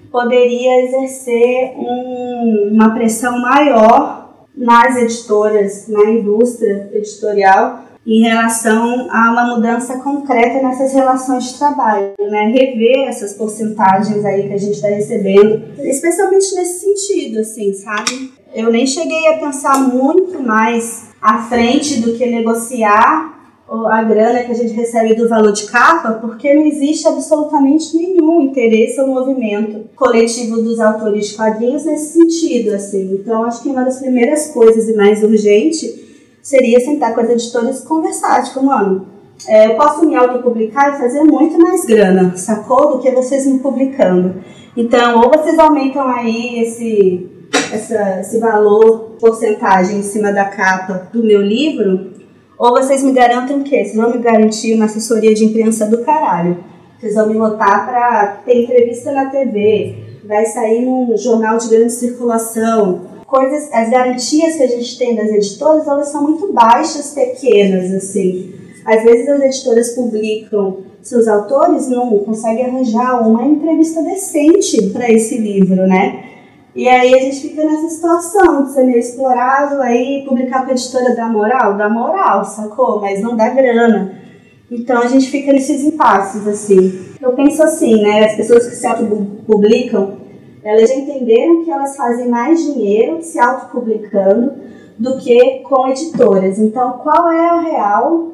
[0.10, 9.56] poderia exercer um, uma pressão maior nas editoras, na indústria editorial, em relação a uma
[9.56, 12.46] mudança concreta nessas relações de trabalho, né?
[12.48, 18.34] Rever essas porcentagens aí que a gente está recebendo, especialmente nesse sentido, assim, sabe?
[18.54, 23.40] Eu nem cheguei a pensar muito mais à frente do que negociar
[23.90, 28.42] a grana que a gente recebe do valor de capa, porque não existe absolutamente nenhum
[28.42, 33.14] interesse ou movimento coletivo dos autores de quadrinhos nesse sentido, assim.
[33.14, 36.01] Então, acho que uma das primeiras coisas e mais urgente
[36.42, 39.08] seria sentar com as editoras e conversar, tipo, mano,
[39.48, 42.94] é, eu posso me autopublicar e fazer muito mais grana, sacou?
[42.94, 44.36] Do que vocês me publicando.
[44.76, 47.30] Então, ou vocês aumentam aí esse,
[47.74, 52.12] essa, esse valor, porcentagem em cima da capa do meu livro,
[52.58, 53.84] ou vocês me garantem o quê?
[53.84, 56.64] Vocês vão me garantir uma assessoria de imprensa do caralho.
[57.00, 61.92] Vocês vão me botar para ter entrevista na TV, vai sair num jornal de grande
[61.92, 63.02] circulação,
[63.32, 68.54] coisas, as garantias que a gente tem das editoras, elas são muito baixas, pequenas, assim.
[68.86, 75.38] Às vezes as editoras publicam seus autores, não conseguem arranjar uma entrevista decente para esse
[75.38, 76.26] livro, né?
[76.76, 80.74] E aí a gente fica nessa situação de ser meio explorado, aí publicar com a
[80.74, 83.00] editora da moral, dá moral, sacou?
[83.00, 84.14] Mas não dá grana.
[84.70, 87.00] Então a gente fica nesses impasses, assim.
[87.22, 88.26] Eu penso assim, né?
[88.26, 90.21] As pessoas que se auto-publicam,
[90.64, 94.54] elas já entenderam que elas fazem mais dinheiro se autopublicando
[94.98, 96.60] do que com editoras.
[96.60, 98.32] Então, qual é a real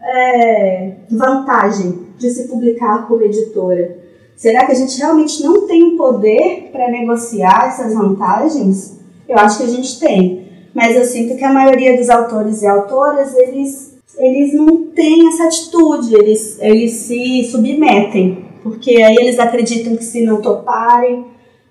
[0.00, 3.98] é, vantagem de se publicar como editora?
[4.34, 8.98] Será que a gente realmente não tem o poder para negociar essas vantagens?
[9.28, 12.66] Eu acho que a gente tem, mas eu sinto que a maioria dos autores e
[12.66, 19.94] autoras eles eles não têm essa atitude, eles, eles se submetem, porque aí eles acreditam
[19.94, 21.26] que se não toparem,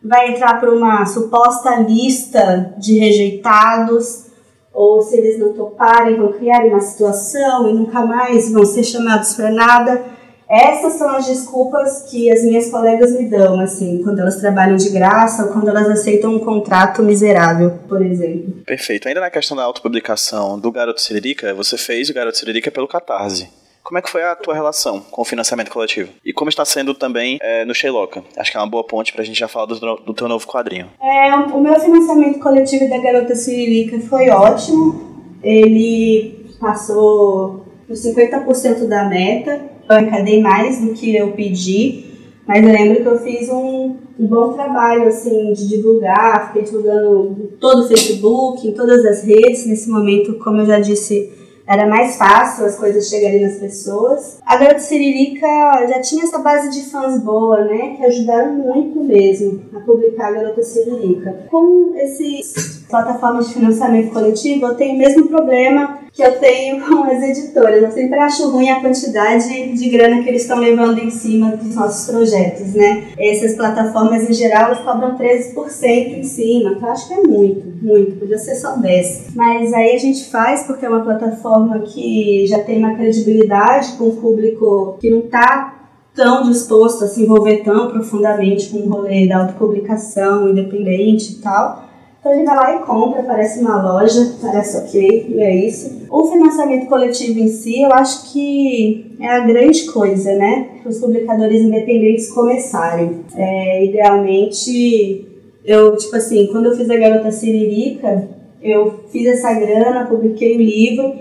[0.08, 4.26] vai entrar para uma suposta lista de rejeitados,
[4.74, 9.34] ou se eles não toparem, vão criar uma situação e nunca mais vão ser chamados
[9.34, 10.04] para nada.
[10.48, 14.90] Essas são as desculpas que as minhas colegas me dão, assim, quando elas trabalham de
[14.90, 18.62] graça ou quando elas aceitam um contrato miserável, por exemplo.
[18.64, 19.08] Perfeito.
[19.08, 23.50] Ainda na questão da autopublicação do Garoto Siririca, você fez o Garoto Siririca pelo Catarse.
[23.86, 26.10] Como é que foi a tua relação com o financiamento coletivo?
[26.26, 28.24] E como está sendo também é, no Sheiloka?
[28.36, 30.48] Acho que é uma boa ponte para a gente já falar do, do teu novo
[30.48, 30.88] quadrinho.
[31.00, 35.38] É, o meu financiamento coletivo da Garota Siririca foi ótimo.
[35.44, 39.62] Ele passou por 50% da meta.
[39.88, 42.06] Eu arrecadei mais do que eu pedi.
[42.48, 47.54] Mas eu lembro que eu fiz um, um, bom trabalho, assim, de divulgar, fiquei divulgando
[47.60, 49.68] todo o Facebook, em todas as redes.
[49.68, 54.40] Nesse momento, como eu já disse, era mais fácil as coisas chegarem nas pessoas.
[54.46, 55.48] A Garota Siririca
[55.88, 60.32] já tinha essa base de fãs boa, né, que ajudaram muito mesmo a publicar a
[60.32, 61.46] Garota Siririca.
[61.50, 67.04] Com essas plataformas de financiamento coletivo, eu tenho o mesmo problema que eu tenho com
[67.04, 67.84] as editoras.
[67.84, 71.76] Eu sempre acho ruim a quantidade de grana que eles estão levando em cima dos
[71.76, 73.10] nossos projetos, né?
[73.18, 77.86] Essas plataformas, em geral, elas cobram 13% em cima, que eu acho que é muito,
[77.86, 79.34] muito, podia ser só 10%.
[79.36, 84.06] Mas aí a gente faz porque é uma plataforma que já tem uma credibilidade com
[84.06, 85.76] o público que não está
[86.16, 91.85] tão disposto a se envolver tão profundamente com o rolê da autopublicação independente e tal.
[92.26, 96.08] Então ele vai lá e compra, parece uma loja, parece ok, e é isso.
[96.10, 100.70] O financiamento coletivo em si, eu acho que é a grande coisa, né?
[100.82, 103.20] Para os publicadores independentes começarem.
[103.36, 105.28] É, idealmente,
[105.64, 108.28] eu, tipo assim, quando eu fiz a Garota Siririca,
[108.60, 111.14] eu fiz essa grana, publiquei o livro,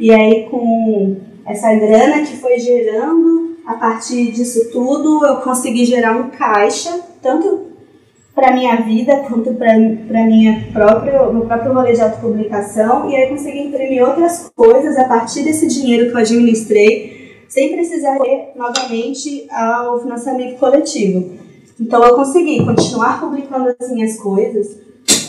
[0.00, 6.16] e aí com essa grana que foi gerando, a partir disso tudo, eu consegui gerar
[6.16, 7.65] um caixa, tanto
[8.36, 13.60] para minha vida quanto para minha própria meu próprio rolê de autopublicação e aí consegui
[13.60, 20.02] imprimir outras coisas a partir desse dinheiro que eu administrei sem precisar ir novamente ao
[20.02, 21.32] financiamento coletivo.
[21.80, 24.80] Então eu consegui continuar publicando as minhas coisas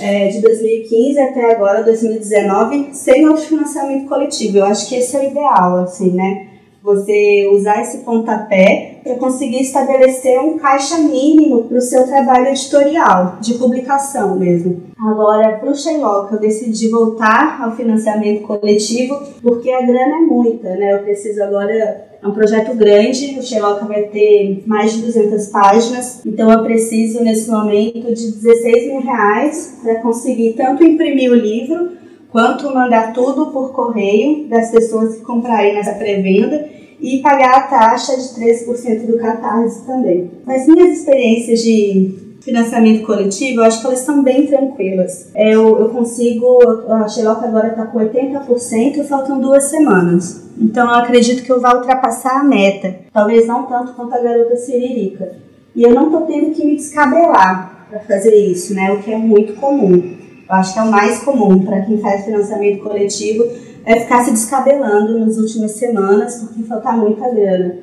[0.01, 4.57] é, de 2015 até agora 2019 sem autofinanciamento coletivo.
[4.57, 6.47] Eu acho que esse é o ideal, assim, né?
[6.87, 13.37] você usar esse pontapé para conseguir estabelecer um caixa mínimo para o seu trabalho editorial,
[13.39, 14.83] de publicação mesmo.
[14.99, 20.75] Agora, para o Sherlock, eu decidi voltar ao financiamento coletivo porque a grana é muita,
[20.75, 20.95] né?
[20.95, 26.25] Eu preciso agora é um projeto grande, o Sherlock vai ter mais de 200 páginas,
[26.25, 31.91] então eu preciso nesse momento de 16 mil reais para conseguir tanto imprimir o livro
[32.37, 36.69] quanto mandar tudo por correio das pessoas que comprarem nessa pré-venda
[37.01, 40.29] e pagar a taxa de 13% do catarse também.
[40.45, 45.31] As minhas experiências de financiamento coletivo, eu acho que elas estão bem tranquilas.
[45.35, 46.59] Eu, eu consigo,
[46.91, 50.47] a Xeloca agora está com 80%, faltam duas semanas.
[50.61, 52.97] Então eu acredito que eu vou ultrapassar a meta.
[53.11, 55.37] Talvez não tanto quanto a garota Siririca.
[55.75, 58.91] E eu não estou tendo que me descabelar para fazer isso, né?
[58.91, 60.26] O que é muito comum.
[60.49, 63.45] Eu acho que é o mais comum para quem faz financiamento coletivo
[63.85, 67.77] é ficar se descabelando nas últimas semanas porque falta muita grana.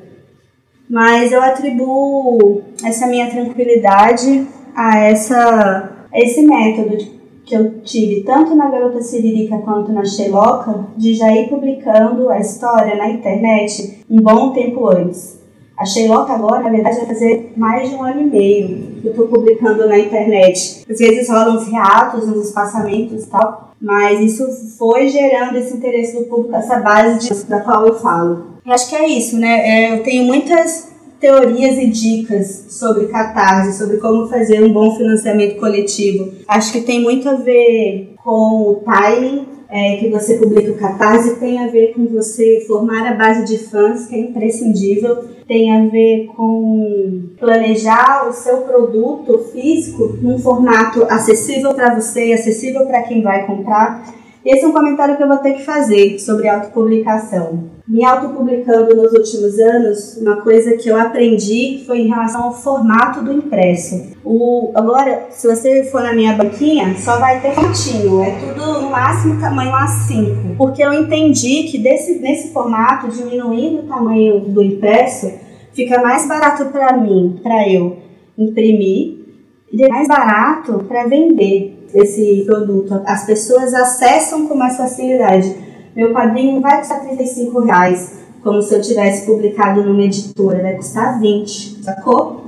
[0.89, 6.97] Mas eu atribuo essa minha tranquilidade a, essa, a esse método
[7.43, 12.39] que eu tive tanto na Garota Siririca quanto na Xeloca de já ir publicando a
[12.39, 15.39] história na internet um bom tempo antes.
[15.77, 18.67] A Xeloca agora, na verdade, vai fazer mais de um ano e meio
[19.01, 20.85] que eu estou publicando na internet.
[20.89, 24.45] Às vezes rolam uns reatos, uns espaçamentos e tal, mas isso
[24.77, 28.55] foi gerando esse interesse do público, essa base de, da qual eu falo.
[28.65, 29.59] E acho que é isso, né?
[29.67, 35.59] É, eu tenho muitas teorias e dicas sobre catarse, sobre como fazer um bom financiamento
[35.59, 36.31] coletivo.
[36.47, 41.39] Acho que tem muito a ver com o timing é, que você publica o catarse,
[41.39, 45.87] tem a ver com você formar a base de fãs, que é imprescindível, tem a
[45.87, 53.21] ver com planejar o seu produto físico num formato acessível para você, acessível para quem
[53.21, 54.13] vai comprar.
[54.45, 57.74] Esse é um comentário que eu vou ter que fazer sobre autopublicação.
[57.87, 63.23] Me autopublicando nos últimos anos, uma coisa que eu aprendi foi em relação ao formato
[63.23, 64.15] do impresso.
[64.23, 68.89] O, agora, se você for na minha banquinha, só vai ter fotinho, é tudo no
[68.89, 70.57] máximo tamanho A5.
[70.57, 75.31] Porque eu entendi que desse, nesse formato, diminuindo o tamanho do impresso,
[75.71, 77.97] fica mais barato para mim, para eu
[78.35, 79.25] imprimir,
[79.71, 82.99] e mais barato para vender esse produto.
[83.05, 85.55] As pessoas acessam com mais facilidade.
[85.95, 91.21] Meu quadrinho vai custar 35 reais, como se eu tivesse publicado numa editora, vai custar
[91.21, 92.41] 20, sacou?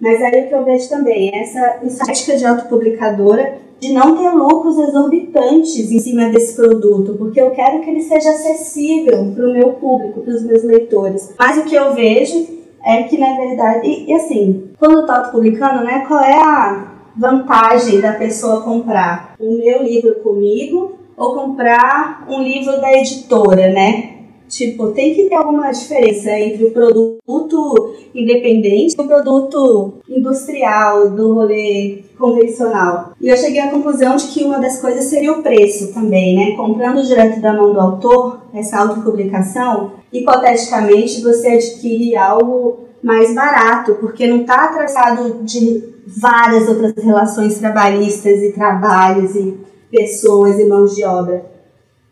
[0.00, 4.30] Mas aí o que eu vejo também é essa estética de autopublicadora de não ter
[4.30, 9.52] lucros exorbitantes em cima desse produto, porque eu quero que ele seja acessível para o
[9.52, 11.34] meu público, para os meus leitores.
[11.38, 12.46] Mas o que eu vejo
[12.82, 16.86] é que, na verdade, e, e assim, quando eu estou autopublicando, né, qual é a
[17.14, 24.10] vantagem da pessoa comprar o meu livro comigo ou comprar um livro da editora, né?
[24.48, 31.34] Tipo, tem que ter alguma diferença entre o produto independente e o produto industrial do
[31.34, 33.12] rolê convencional.
[33.20, 36.56] E eu cheguei à conclusão de que uma das coisas seria o preço também, né?
[36.56, 44.26] Comprando direto da mão do autor, essa autopublicação, hipoteticamente você adquire algo mais barato, porque
[44.26, 49.58] não está atravessado de várias outras relações trabalhistas e trabalhos e
[49.94, 51.46] pessoas e mãos de obra.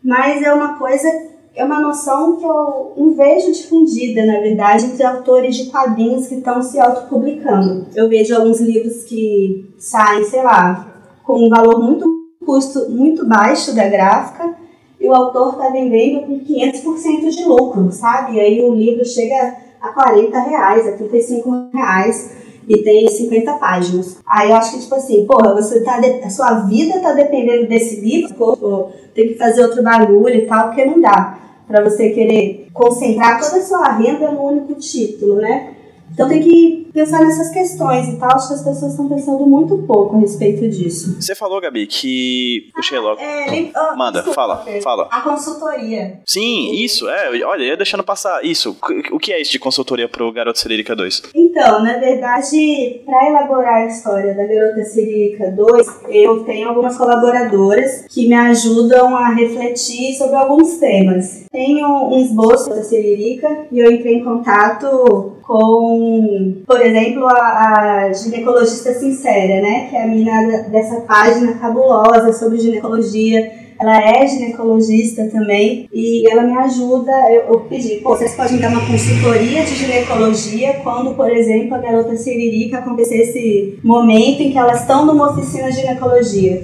[0.03, 1.07] Mas é uma coisa,
[1.55, 6.35] é uma noção que eu não vejo difundida, na verdade, entre autores de quadrinhos que
[6.35, 7.87] estão se autopublicando.
[7.95, 10.87] Eu vejo alguns livros que saem, sei lá,
[11.23, 14.53] com um valor muito custo muito baixo da gráfica
[14.99, 18.35] e o autor está vendendo com 500% de lucro, sabe?
[18.35, 24.17] E aí o livro chega a 40 reais, a 35 reais e tem 50 páginas.
[24.25, 25.99] Aí eu acho que, tipo assim, porra, você tá.
[25.99, 26.23] De...
[26.23, 30.67] A sua vida tá dependendo desse livro, ou tem que fazer outro bagulho e tal,
[30.67, 35.72] porque não dá para você querer concentrar toda a sua renda no único título, né?
[36.13, 38.29] Então tem que pensar nessas questões e tal.
[38.35, 41.19] Acho que as pessoas estão pensando muito pouco a respeito disso.
[41.19, 43.21] Você falou, Gabi, que Sherlock.
[43.21, 45.07] Ah, é, oh, Manda, desculpa, fala, fala.
[45.11, 46.19] A consultoria.
[46.25, 47.43] Sim, isso, é.
[47.43, 48.45] Olha, ia deixando passar.
[48.45, 48.77] Isso.
[49.11, 51.23] O que é isso de consultoria pro Garota Cirílica 2?
[51.33, 58.05] Então, na verdade, para elaborar a história da Garota Cirílica 2, eu tenho algumas colaboradoras
[58.07, 61.45] que me ajudam a refletir sobre alguns temas.
[61.51, 67.33] Tenho um esboço da Cirílica e eu entrei em contato com, por exemplo, a,
[68.07, 69.87] a, ginecologista sincera, né?
[69.89, 73.63] Que é a menina dessa página cabulosa sobre ginecologia.
[73.79, 77.11] Ela é ginecologista também e ela me ajuda.
[77.29, 81.79] Eu, eu pedi, pô, vocês podem dar uma consultoria de ginecologia quando, por exemplo, a
[81.79, 86.63] garota Siririca acontecer esse momento em que elas estão numa oficina de ginecologia.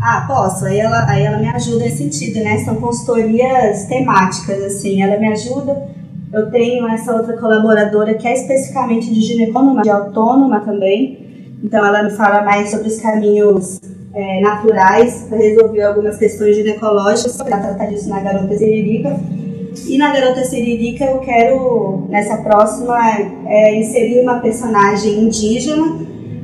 [0.00, 0.66] Ah, posso.
[0.66, 2.58] Aí ela, aí ela me ajuda nesse sentido, né?
[2.58, 5.02] São consultorias temáticas, assim.
[5.02, 5.99] Ela me ajuda
[6.32, 11.56] eu tenho essa outra colaboradora que é especificamente de ginecônoma, de autônoma também.
[11.62, 13.80] Então ela me fala mais sobre os caminhos
[14.14, 19.18] é, naturais para resolver algumas questões ginecológicas, para tratar disso na garota siririca.
[19.86, 22.96] E na garota siririca eu quero, nessa próxima,
[23.46, 26.00] é, inserir uma personagem indígena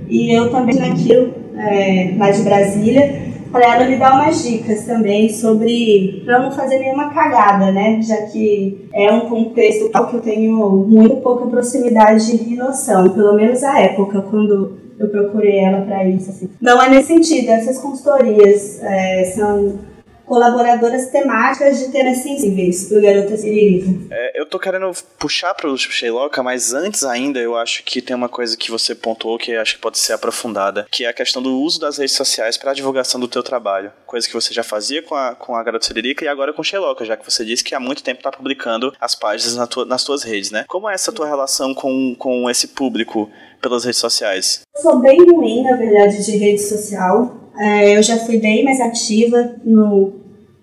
[0.09, 3.26] e eu também naquilo, é, lá de Brasília,
[3.57, 8.01] para ela me dar umas dicas também sobre para não fazer nenhuma cagada, né?
[8.03, 13.63] Já que é um contexto que eu tenho muito pouca proximidade e noção, pelo menos
[13.65, 16.31] a época quando eu procurei ela para isso.
[16.31, 16.51] Assim.
[16.61, 19.79] Não é nesse sentido, essas consultorias é, são
[20.27, 23.87] colaboradoras temáticas de temas sensíveis pro Garota Siririca.
[24.11, 28.29] É, eu tô querendo puxar pro Sheiloka, mas antes ainda eu acho que tem uma
[28.29, 31.57] coisa que você pontuou que acho que pode ser aprofundada, que é a questão do
[31.61, 33.93] uso das redes sociais para divulgação do teu trabalho.
[34.05, 36.65] Coisa que você já fazia com a, com a Garota Siririca e agora com o
[36.65, 39.85] Sheiloka, já que você disse que há muito tempo tá publicando as páginas na tua,
[39.85, 40.65] nas tuas redes, né?
[40.69, 44.63] Como é essa tua relação com, com esse público pelas redes sociais?
[44.75, 47.46] Eu sou bem ruim, na verdade, de rede social.
[47.59, 50.13] É, eu já fui bem mais ativa no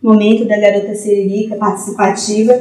[0.02, 2.60] momento da garota siririca, participativa,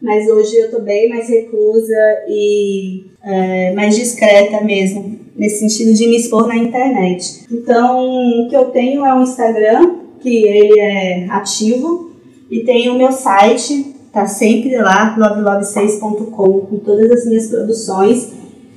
[0.00, 1.94] mas hoje eu estou bem mais reclusa
[2.28, 7.46] e é, mais discreta mesmo, nesse sentido de me expor na internet.
[7.50, 12.12] Então, o que eu tenho é um Instagram, que ele é ativo,
[12.50, 18.32] e tem o meu site, tá sempre lá, lovelove6.com, com todas as minhas produções.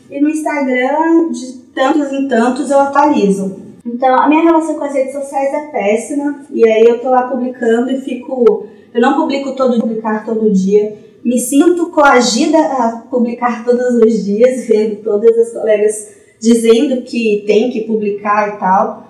[0.09, 3.64] E no Instagram, de tantos em tantos, eu atualizo.
[3.85, 7.27] Então, a minha relação com as redes sociais é péssima, e aí eu tô lá
[7.27, 8.65] publicando e fico.
[8.91, 10.97] Eu não publico todo publicar todo dia.
[11.23, 17.69] Me sinto coagida a publicar todos os dias, vendo todas as colegas dizendo que tem
[17.69, 19.05] que publicar e tal.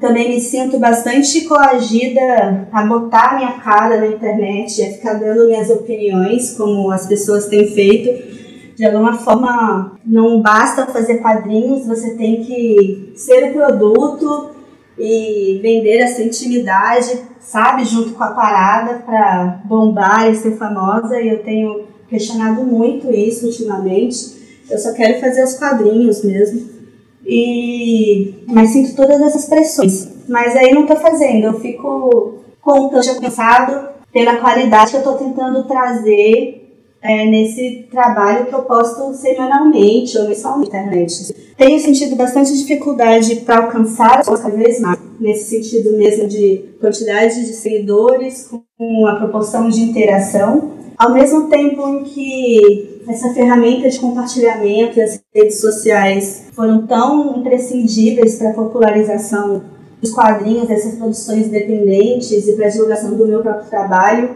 [0.00, 5.68] Também me sinto bastante coagida a botar minha cara na internet, a ficar dando minhas
[5.68, 8.39] opiniões, como as pessoas têm feito
[8.80, 14.52] de alguma forma não basta fazer quadrinhos, você tem que ser o produto
[14.98, 21.20] e vender a intimidade, sabe, junto com a parada para bombar e ser famosa.
[21.20, 24.62] E eu tenho questionado muito isso ultimamente.
[24.70, 26.66] Eu só quero fazer os quadrinhos mesmo.
[27.22, 30.08] E mas sinto todas essas pressões.
[30.26, 35.64] Mas aí não estou fazendo, eu fico contando, cansado pela qualidade que eu estou tentando
[35.64, 36.59] trazer
[37.02, 41.34] é, nesse trabalho que eu posto semanalmente ou mensalmente na internet.
[41.56, 47.44] Tenho sentido bastante dificuldade para alcançar as cada vez mais, nesse sentido mesmo de quantidade
[47.44, 53.98] de seguidores com a proporção de interação, ao mesmo tempo em que essa ferramenta de
[53.98, 59.62] compartilhamento e as redes sociais foram tão imprescindíveis para a popularização
[60.00, 64.30] dos quadrinhos, dessas produções independentes e para a divulgação do meu próprio trabalho,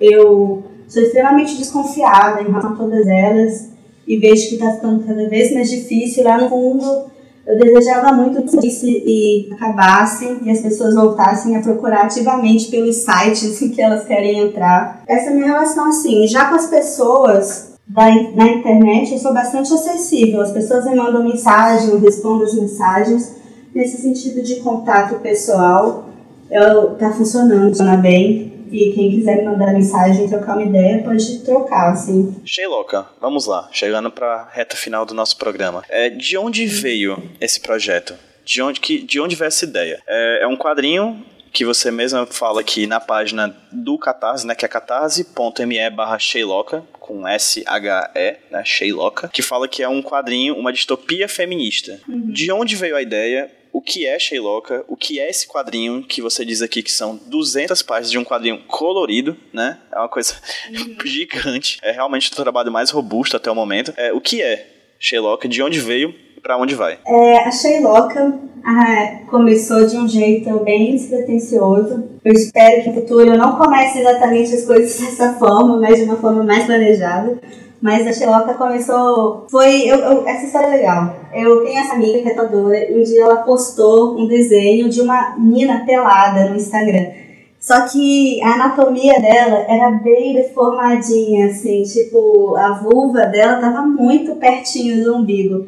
[0.00, 3.68] eu Sou extremamente desconfiada em relação a todas elas
[4.06, 6.24] e vejo que está ficando cada vez mais difícil.
[6.24, 7.06] Lá no fundo,
[7.46, 12.96] eu desejava muito que isso e acabasse e as pessoas voltassem a procurar ativamente pelos
[12.96, 15.02] sites em que elas querem entrar.
[15.06, 19.32] Essa é a minha relação, assim, já com as pessoas da, na internet, eu sou
[19.32, 20.40] bastante acessível.
[20.40, 23.36] As pessoas me mandam mensagem, eu respondo as mensagens.
[23.74, 26.08] Nesse sentido de contato pessoal,
[26.50, 28.55] está funcionando, funciona bem.
[28.70, 32.34] E quem quiser me mandar mensagem, trocar uma ideia, pode trocar, assim.
[32.44, 35.82] Sheiloka, vamos lá, chegando para reta final do nosso programa.
[35.88, 38.14] É, de onde veio esse projeto?
[38.44, 40.00] De onde, que, de onde veio essa ideia?
[40.06, 41.24] É, é um quadrinho
[41.56, 46.84] que você mesma fala aqui na página do Catarse, né, que é catarse.me barra Sheiloka,
[47.00, 51.98] com S-H-E, né, Sheiloka, que fala que é um quadrinho, uma distopia feminista.
[52.06, 52.30] Uhum.
[52.30, 53.50] De onde veio a ideia?
[53.76, 57.20] O que é Sheiloka, o que é esse quadrinho que você diz aqui que são
[57.26, 59.76] 200 páginas de um quadrinho colorido, né?
[59.92, 60.32] É uma coisa
[60.70, 60.96] uhum.
[61.04, 61.78] gigante.
[61.82, 63.92] É realmente o trabalho mais robusto até o momento.
[63.98, 64.66] É, o que é
[64.98, 66.98] Sheiloka, de onde veio e para onde vai?
[67.06, 72.02] É, a Sheiloka ah, começou de um jeito bem despretensioso.
[72.24, 76.04] Eu espero que no futuro eu não comece exatamente as coisas dessa forma, mas de
[76.04, 77.38] uma forma mais planejada.
[77.86, 79.46] Mas a Xeloca começou.
[79.48, 79.88] Foi.
[79.88, 81.14] Eu, eu, essa história é legal.
[81.32, 85.36] Eu tenho essa amiga que é e um dia ela postou um desenho de uma
[85.38, 87.12] menina pelada no Instagram.
[87.60, 94.34] Só que a anatomia dela era bem deformadinha, assim, tipo, a vulva dela tava muito
[94.34, 95.64] pertinho do umbigo.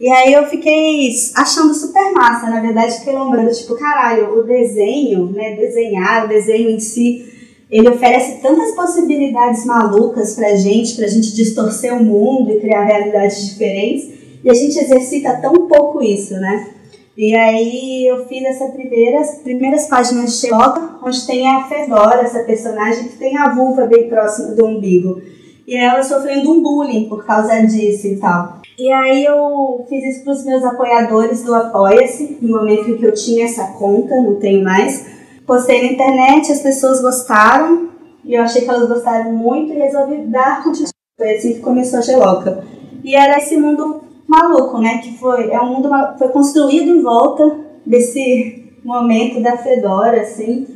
[0.00, 5.26] E aí eu fiquei achando super massa, na verdade, fiquei lembrando, tipo, caralho, o desenho,
[5.26, 7.31] né, desenhar, o desenho em si,
[7.72, 13.46] ele oferece tantas possibilidades malucas pra gente, pra gente distorcer o mundo e criar realidades
[13.46, 14.10] diferentes,
[14.44, 16.68] e a gente exercita tão pouco isso, né?
[17.16, 22.40] E aí eu fiz essas primeiras, primeiras páginas de Sherlock, onde tem a Fedora, essa
[22.40, 25.22] personagem que tem a vulva bem próxima do umbigo.
[25.66, 28.60] E ela sofrendo um bullying por causa disso e tal.
[28.78, 33.04] E aí eu fiz isso para os meus apoiadores do Apoia-se, no momento em que
[33.04, 37.90] eu tinha essa conta, não tenho mais postei na internet, as pessoas gostaram,
[38.24, 40.92] e eu achei que elas gostaram muito e resolvi dar continuidade.
[41.16, 42.64] Foi assim que começou a Geloca.
[43.04, 44.98] E era esse mundo maluco, né?
[44.98, 50.66] Que foi, é um mundo foi construído em volta desse momento da Fedora, assim.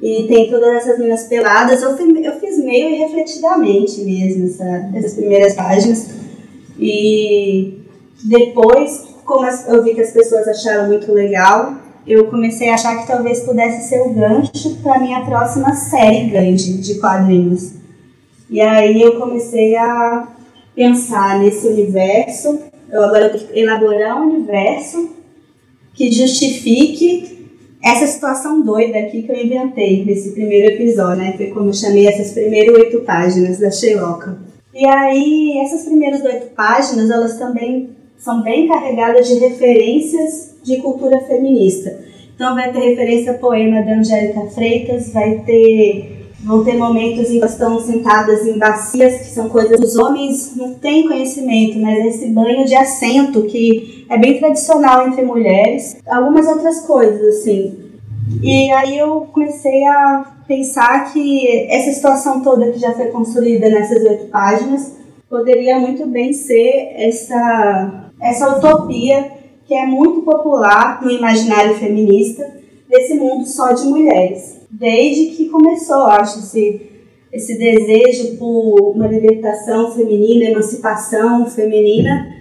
[0.00, 1.82] E tem todas essas meninas peladas.
[1.82, 6.10] Eu, eu fiz meio refletidamente mesmo essa, essas primeiras páginas.
[6.78, 7.78] E
[8.24, 11.74] depois como eu vi que as pessoas acharam muito legal,
[12.08, 16.78] eu comecei a achar que talvez pudesse ser o gancho para minha próxima série grande
[16.78, 17.74] de quadrinhos.
[18.48, 20.26] E aí eu comecei a
[20.74, 25.10] pensar nesse universo, eu agora elaborar um universo
[25.92, 27.46] que justifique
[27.84, 31.34] essa situação doida aqui que eu inventei nesse primeiro episódio, né?
[31.36, 34.38] Foi como eu chamei essas primeiras oito páginas da Sheloka.
[34.74, 41.20] E aí, essas primeiras oito páginas, elas também são bem carregadas de referências de cultura
[41.22, 41.98] feminista.
[42.34, 47.40] Então vai ter referência ao poema da Angélica Freitas, vai ter vão ter momentos em
[47.40, 52.06] que estão sentadas em bacias, que são coisas que os homens não têm conhecimento, mas
[52.06, 55.96] esse banho de assento que é bem tradicional entre mulheres.
[56.06, 57.76] Algumas outras coisas, assim.
[58.42, 64.02] E aí eu comecei a pensar que essa situação toda que já foi construída nessas
[64.04, 64.96] oito páginas
[65.28, 69.37] poderia muito bem ser essa, essa utopia
[69.68, 72.56] que é muito popular no imaginário feminista
[72.88, 74.62] desse mundo só de mulheres.
[74.70, 76.90] Desde que começou, acho, esse,
[77.30, 82.34] esse desejo por uma libertação feminina, emancipação feminina,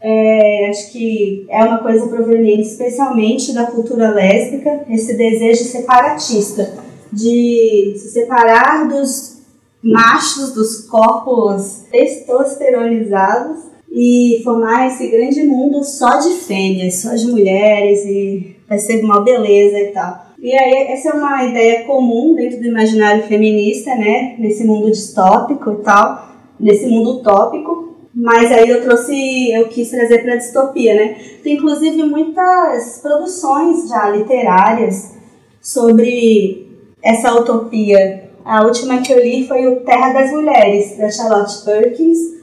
[0.00, 6.74] é, acho que é uma coisa proveniente especialmente da cultura lésbica, esse desejo separatista
[7.12, 9.40] de se separar dos
[9.80, 18.04] machos, dos corpos testosteronizados e formar esse grande mundo só de fêmeas, só de mulheres
[18.06, 20.26] e vai ser uma beleza e tal.
[20.40, 25.72] E aí essa é uma ideia comum dentro do imaginário feminista, né, nesse mundo distópico
[25.72, 26.28] e tal,
[26.58, 27.92] nesse mundo utópico.
[28.14, 31.16] Mas aí eu trouxe, eu quis trazer para a distopia, né?
[31.42, 35.14] Tem inclusive muitas produções já literárias
[35.62, 36.66] sobre
[37.02, 38.30] essa utopia.
[38.44, 42.41] A última que eu li foi o Terra das Mulheres, da Charlotte Perkins,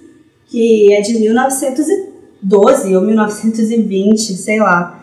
[0.49, 4.99] que é de 1912 ou 1920, sei lá.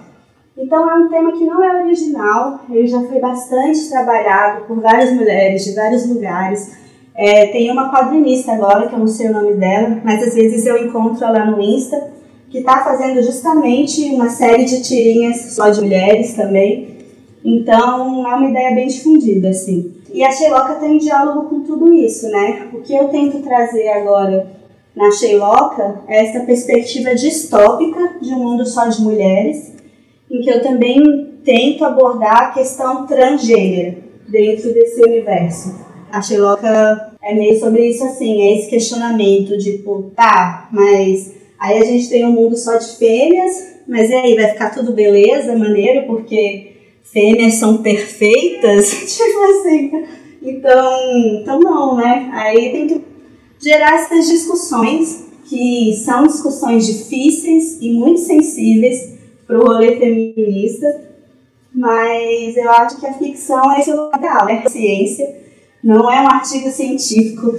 [0.58, 5.12] Então é um tema que não é original, ele já foi bastante trabalhado por várias
[5.12, 6.76] mulheres de vários lugares.
[7.14, 10.66] É, tem uma quadrinista agora, que eu não sei o nome dela, mas às vezes
[10.66, 12.10] eu encontro ela no Insta,
[12.50, 16.96] que está fazendo justamente uma série de tirinhas só de mulheres também.
[17.44, 19.94] Então é uma ideia bem difundida, assim.
[20.12, 22.68] E a Sheloka tem diálogo com tudo isso, né?
[22.72, 24.55] O que eu tento trazer agora
[24.96, 29.74] na Sheloka é essa perspectiva distópica de um mundo só de mulheres,
[30.30, 35.84] em que eu também tento abordar a questão transgênero dentro desse universo.
[36.10, 41.84] A Sheloka é meio sobre isso assim, é esse questionamento, tipo, tá, mas aí a
[41.84, 46.06] gente tem um mundo só de fêmeas, mas e aí, vai ficar tudo beleza, maneiro,
[46.06, 46.72] porque
[47.02, 48.88] fêmeas são perfeitas?
[49.14, 50.06] tipo assim.
[50.42, 52.30] Então, então não, né?
[52.32, 53.15] Aí tem que
[53.60, 59.14] gerar essas discussões, que são discussões difíceis e muito sensíveis
[59.46, 61.04] para o rolê feminista,
[61.72, 64.62] mas eu acho que a ficção é esse lugar, né?
[64.64, 65.36] A ciência
[65.82, 67.54] não é um artigo científico,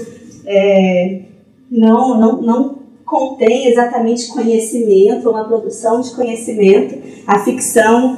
[0.46, 1.22] é,
[1.72, 7.02] não, não, não contém exatamente conhecimento, uma produção de conhecimento.
[7.26, 8.18] A ficção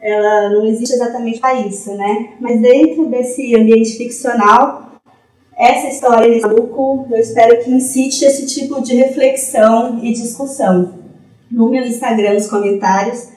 [0.00, 2.34] ela não existe exatamente para isso, né?
[2.40, 4.97] Mas dentro desse ambiente ficcional,
[5.58, 10.94] essa história de Nabucco, eu espero que incite esse tipo de reflexão e discussão.
[11.50, 13.28] No meu Instagram, nos comentários,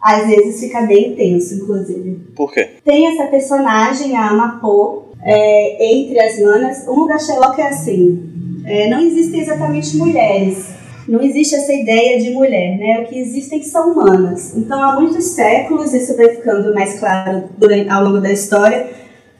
[0.00, 2.28] às vezes fica bem intenso, inclusive.
[2.34, 2.70] Por quê?
[2.82, 6.84] Tem essa personagem, a Amapô, é, entre as manas.
[6.88, 10.74] O da Sherlock é assim: é, não existem exatamente mulheres.
[11.06, 13.00] Não existe essa ideia de mulher, né?
[13.00, 14.56] O que existem são humanas.
[14.56, 18.88] Então, há muitos séculos, isso vai ficando mais claro durante, ao longo da história,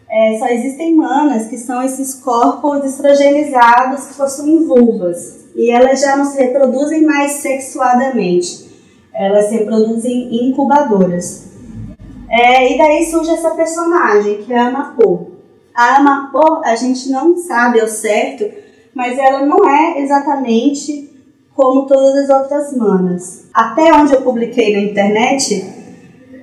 [0.09, 5.46] é, só existem manas, que são esses corpos estrogenizados que possuem vulvas.
[5.54, 8.66] E elas já não se reproduzem mais sexuadamente.
[9.12, 11.46] Elas se reproduzem em incubadoras.
[12.28, 15.28] É, e daí surge essa personagem, que é a Amapô.
[15.74, 18.48] A Amapô, a gente não sabe ao certo,
[18.94, 21.11] mas ela não é exatamente
[21.54, 23.48] como todas as outras manas.
[23.52, 25.66] Até onde eu publiquei na internet,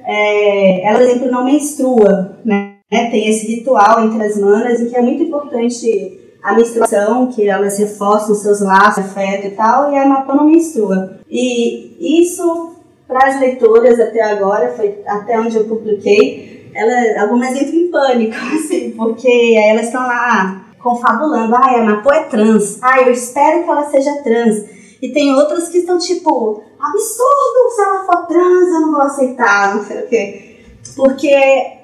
[0.06, 2.73] é, ela, por exemplo, não menstrua, né?
[2.94, 3.10] Né?
[3.10, 7.80] Tem esse ritual entre as manas em que é muito importante a menstruação, que elas
[7.80, 11.18] reforçam seus laços, afeto e tal, e a Mapã não menstrua.
[11.28, 12.76] E isso,
[13.08, 18.36] para as leitoras até agora, foi até onde eu publiquei, ela, algumas entram em pânico,
[18.54, 23.64] assim, porque aí elas estão lá confabulando, ai, a Mapô é trans, ai, eu espero
[23.64, 24.66] que ela seja trans.
[25.02, 29.76] E tem outras que estão tipo, absurdo, se ela for trans, eu não vou aceitar,
[29.76, 30.56] não sei o quê.
[30.96, 31.83] Porque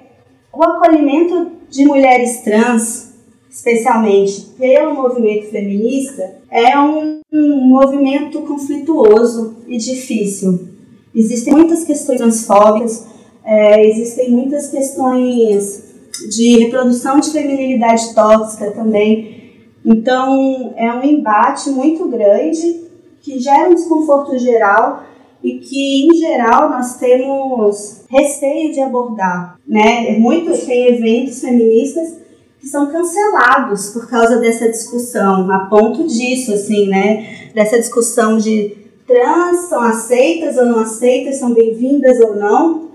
[0.52, 3.14] o acolhimento de mulheres trans,
[3.50, 10.68] especialmente pelo movimento feminista, é um, um movimento conflituoso e difícil.
[11.14, 13.06] existem muitas questões transfóbicas,
[13.43, 15.84] é, existem muitas questões
[16.30, 19.39] de reprodução de feminilidade tóxica também.
[19.86, 22.84] Então, é um embate muito grande
[23.22, 25.04] que gera um desconforto geral
[25.44, 29.58] e que, em geral, nós temos receio de abordar.
[29.68, 30.18] Né?
[30.18, 32.18] Muito, tem eventos feministas
[32.60, 37.52] que são cancelados por causa dessa discussão, a ponto disso, assim, né?
[37.54, 38.76] Dessa discussão de
[39.08, 42.90] trans são aceitas ou não aceitas, são bem-vindas ou não,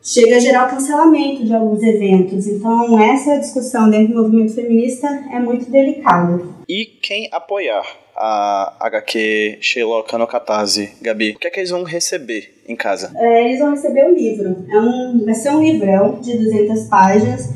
[0.00, 2.46] chega a gerar o cancelamento de alguns eventos.
[2.46, 6.40] Então, essa discussão dentro do movimento feminista é muito delicada.
[6.68, 7.84] E quem apoiar
[8.16, 13.12] a HQ Sheila no Catarse, Gabi, o que é que eles vão receber em casa?
[13.16, 14.64] É, eles vão receber o um livro.
[14.70, 17.50] É um, vai ser um livrão de 200 páginas.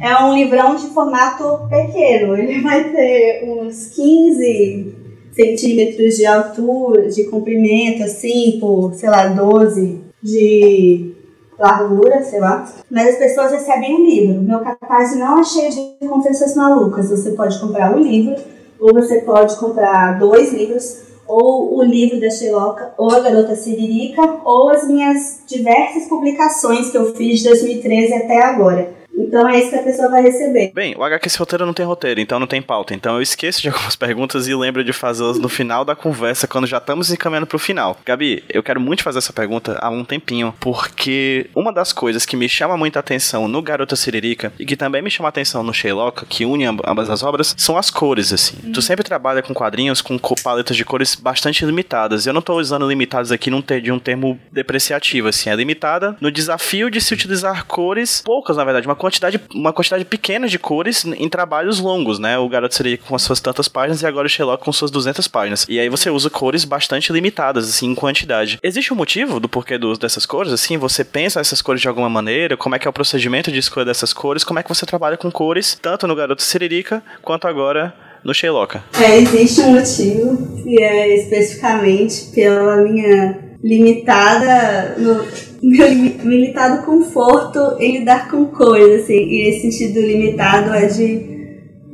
[0.00, 2.36] É um livrão de formato pequeno.
[2.36, 4.96] Ele vai ter uns 15
[5.32, 11.14] centímetros de altura, de comprimento, assim, por, sei lá, 12 de
[11.58, 12.70] largura, sei lá.
[12.90, 14.42] Mas as pessoas recebem um livro.
[14.42, 17.10] Meu catarse não é cheio de conferências malucas.
[17.10, 18.34] Você pode comprar um livro,
[18.82, 24.40] ou você pode comprar dois livros, ou o livro da Sheloca, ou a Garota Siririca,
[24.44, 29.01] ou as minhas diversas publicações que eu fiz de 2013 até agora.
[29.14, 30.72] Então é isso que a pessoa vai receber.
[30.74, 32.94] Bem, o HQ roteiro não tem roteiro, então não tem pauta.
[32.94, 36.66] Então eu esqueço de algumas perguntas e lembro de fazê-las no final da conversa, quando
[36.66, 37.98] já estamos encaminhando pro final.
[38.04, 42.36] Gabi, eu quero muito fazer essa pergunta há um tempinho, porque uma das coisas que
[42.36, 46.26] me chama muita atenção no Garota Siririca e que também me chama atenção no Sherlock,
[46.26, 48.56] que une ambas as obras, são as cores, assim.
[48.64, 48.72] Hum.
[48.72, 52.26] Tu sempre trabalha com quadrinhos com paletas de cores bastante limitadas.
[52.26, 55.48] Eu não tô usando limitadas aqui num de um termo depreciativo, assim.
[55.48, 60.04] É limitada no desafio de se utilizar cores, poucas, na verdade, uma quantidade, uma quantidade
[60.04, 62.38] pequena de cores em trabalhos longos, né?
[62.38, 65.26] O Garoto seria com as suas tantas páginas e agora o Sherlock com suas 200
[65.26, 65.66] páginas.
[65.68, 68.60] E aí você usa cores bastante limitadas, assim, em quantidade.
[68.62, 70.52] Existe um motivo do porquê do uso dessas cores?
[70.52, 72.56] Assim, você pensa essas cores de alguma maneira?
[72.56, 74.44] Como é que é o procedimento de escolha dessas cores?
[74.44, 77.92] Como é que você trabalha com cores, tanto no Garoto Siririca quanto agora
[78.22, 78.78] no Sherlock?
[79.00, 87.98] É, existe um motivo, e é especificamente pela minha limitada no meu limitado conforto em
[87.98, 91.32] lidar com coisas, assim, e esse sentido limitado é de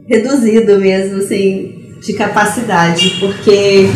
[0.07, 3.87] reduzido mesmo, assim, de capacidade, porque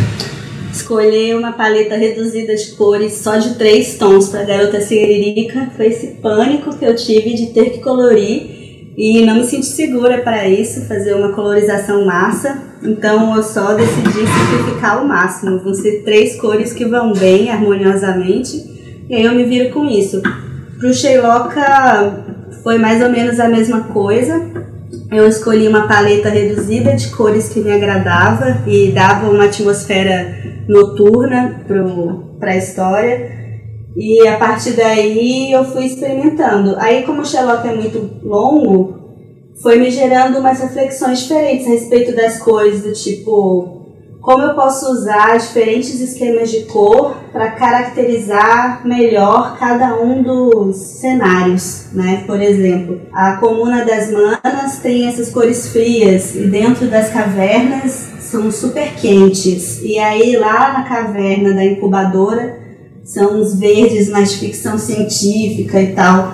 [0.70, 6.08] escolher uma paleta reduzida de cores só de três tons para garota siririca foi esse
[6.22, 8.62] pânico que eu tive de ter que colorir
[8.96, 12.62] e não me senti segura para isso, fazer uma colorização massa.
[12.82, 15.58] Então eu só decidi simplificar o máximo.
[15.60, 18.71] Vão ser três cores que vão bem harmoniosamente.
[19.12, 20.22] E aí eu me viro com isso.
[20.78, 22.24] Pro Sheiloka
[22.62, 24.42] foi mais ou menos a mesma coisa.
[25.10, 30.34] Eu escolhi uma paleta reduzida de cores que me agradava e dava uma atmosfera
[30.66, 31.62] noturna
[32.40, 33.30] para a história.
[33.94, 36.74] E a partir daí eu fui experimentando.
[36.78, 38.98] Aí, como o Sherlock é muito longo,
[39.62, 43.81] foi me gerando umas reflexões diferentes a respeito das coisas, do tipo,
[44.22, 51.86] como eu posso usar diferentes esquemas de cor para caracterizar melhor cada um dos cenários,
[51.92, 52.22] né?
[52.24, 58.52] Por exemplo, a comuna das manas tem essas cores frias e dentro das cavernas são
[58.52, 59.82] super quentes.
[59.82, 62.60] E aí lá na caverna da incubadora
[63.02, 66.32] são os verdes mais ficção científica e tal.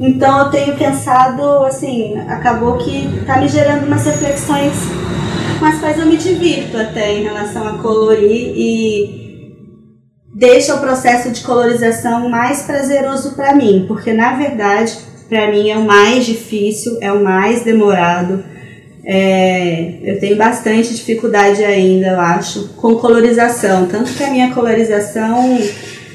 [0.00, 4.74] Então eu tenho pensado, assim, acabou que tá me gerando umas reflexões
[5.60, 9.54] com as quais eu me divirto até em relação a colorir e
[10.34, 14.96] deixa o processo de colorização mais prazeroso para mim, porque na verdade,
[15.28, 18.42] para mim é o mais difícil, é o mais demorado.
[19.04, 23.86] É, eu tenho bastante dificuldade ainda, eu acho, com colorização.
[23.86, 25.58] Tanto que a minha colorização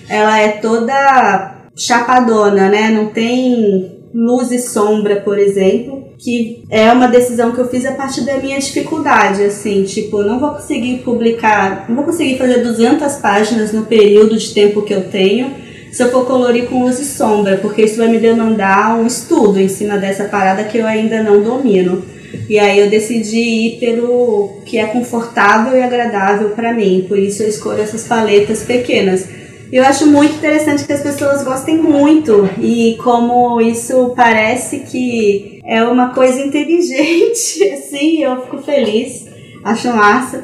[0.10, 2.90] ela é toda chapadona, né?
[2.90, 7.92] Não tem luz e sombra, por exemplo, que é uma decisão que eu fiz a
[7.92, 13.18] partir da minha dificuldade, assim, tipo, não vou conseguir publicar, não vou conseguir fazer 200
[13.18, 15.54] páginas no período de tempo que eu tenho
[15.92, 19.60] se eu for colorir com luz e sombra, porque isso vai me demandar um estudo
[19.60, 22.04] em cima dessa parada que eu ainda não domino.
[22.50, 27.44] E aí eu decidi ir pelo que é confortável e agradável para mim, por isso
[27.44, 29.28] eu escolho essas paletas pequenas.
[29.72, 35.84] Eu acho muito interessante que as pessoas gostem muito e como isso parece que é
[35.84, 39.28] uma coisa inteligente, assim, eu fico feliz,
[39.64, 40.44] acho massa.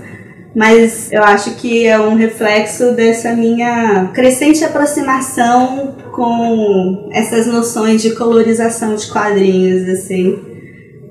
[0.54, 8.14] Mas eu acho que é um reflexo dessa minha crescente aproximação com essas noções de
[8.16, 10.52] colorização de quadrinhos, assim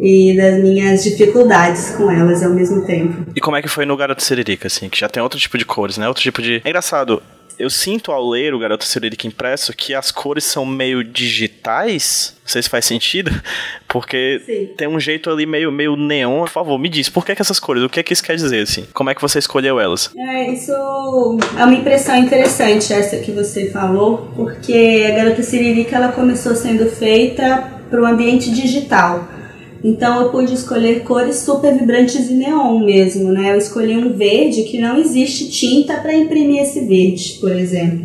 [0.01, 3.31] e das minhas dificuldades com elas ao mesmo tempo.
[3.37, 5.65] E como é que foi no Garoto Siririca, assim, que já tem outro tipo de
[5.67, 6.09] cores, né?
[6.09, 6.63] Outro tipo de.
[6.65, 7.23] É engraçado,
[7.61, 12.35] eu sinto ao ler o Garota Cirúrgica impresso que as cores são meio digitais.
[12.43, 13.31] Não sei se faz sentido,
[13.87, 14.71] porque Sim.
[14.77, 16.41] tem um jeito ali meio, meio neon.
[16.41, 17.83] Por favor, me diz, por que, que essas cores?
[17.83, 18.87] O que é que isso quer dizer, assim?
[18.95, 20.11] Como é que você escolheu elas?
[20.17, 26.13] É, isso é uma impressão interessante, essa que você falou, porque a Garota Siririca ela
[26.13, 29.29] começou sendo feita para o ambiente digital.
[29.83, 33.53] Então eu pude escolher cores super vibrantes e neon mesmo, né?
[33.53, 38.05] Eu escolhi um verde que não existe tinta para imprimir esse verde, por exemplo.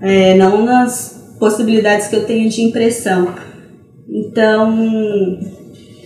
[0.00, 3.32] É, não nas possibilidades que eu tenho de impressão.
[4.08, 5.38] Então,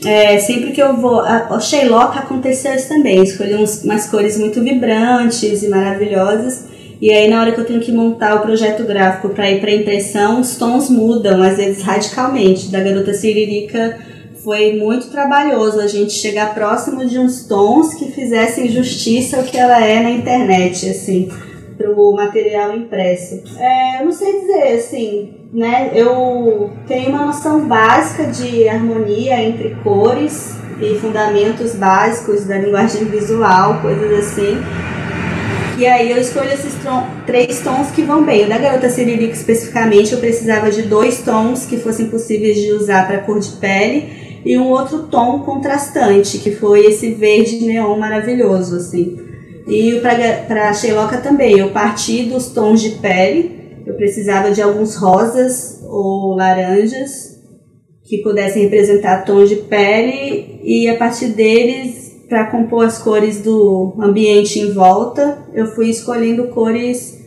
[0.04, 1.20] é, sempre que eu vou.
[1.20, 3.22] A, o Sherlock aconteceu isso também.
[3.22, 6.66] Escolhi uns, umas cores muito vibrantes e maravilhosas.
[7.00, 9.72] E aí, na hora que eu tenho que montar o projeto gráfico para ir para
[9.72, 12.70] impressão, os tons mudam, às vezes radicalmente.
[12.70, 13.96] Da garota Siririca
[14.42, 19.56] foi muito trabalhoso a gente chegar próximo de uns tons que fizessem justiça ao que
[19.56, 21.30] ela é na internet, assim,
[21.76, 23.42] pro material impresso.
[23.58, 25.90] É, eu não sei dizer, assim, né?
[25.94, 33.80] Eu tenho uma noção básica de harmonia entre cores e fundamentos básicos da linguagem visual,
[33.80, 34.56] coisas assim.
[35.78, 36.74] E aí eu escolho esses
[37.24, 38.44] três tons que vão bem.
[38.44, 43.06] O da garota Siririca especificamente eu precisava de dois tons que fossem possíveis de usar
[43.06, 48.76] para cor de pele e um outro tom contrastante, que foi esse verde neon maravilhoso,
[48.76, 49.18] assim.
[49.66, 55.84] E para Sheloca também, eu parti dos tons de pele, eu precisava de alguns rosas
[55.86, 57.36] ou laranjas
[58.06, 63.98] que pudessem representar tons de pele e a partir deles, para compor as cores do
[64.00, 67.18] ambiente em volta, eu fui escolhendo cores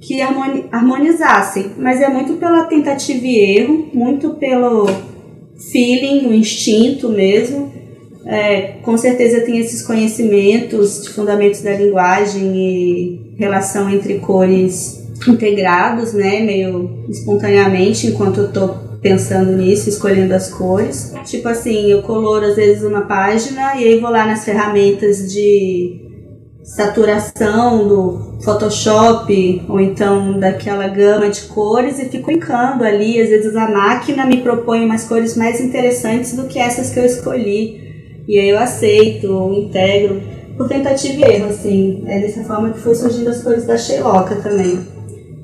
[0.00, 5.13] que harmonizassem, mas é muito pela tentativa e erro, muito pelo
[5.56, 7.72] feeling, o instinto mesmo.
[8.26, 16.14] É, com certeza tem esses conhecimentos de fundamentos da linguagem e relação entre cores integrados,
[16.14, 18.68] né, meio espontaneamente enquanto eu tô
[19.02, 21.12] pensando nisso, escolhendo as cores.
[21.26, 26.03] Tipo assim, eu coloro às vezes uma página e aí vou lá nas ferramentas de
[26.64, 33.20] saturação do Photoshop ou então daquela gama de cores e fico brincando ali.
[33.20, 37.04] Às vezes a máquina me propõe umas cores mais interessantes do que essas que eu
[37.04, 38.24] escolhi.
[38.26, 40.22] E aí eu aceito, integro,
[40.56, 42.02] por tentativa e erro, assim.
[42.06, 44.80] É dessa forma que foi surgindo as cores da Sheloca também.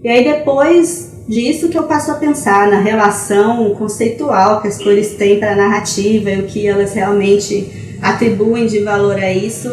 [0.02, 5.14] E aí depois disso que eu passo a pensar na relação conceitual que as cores
[5.14, 9.70] têm para a narrativa e o que elas realmente atribuem de valor a isso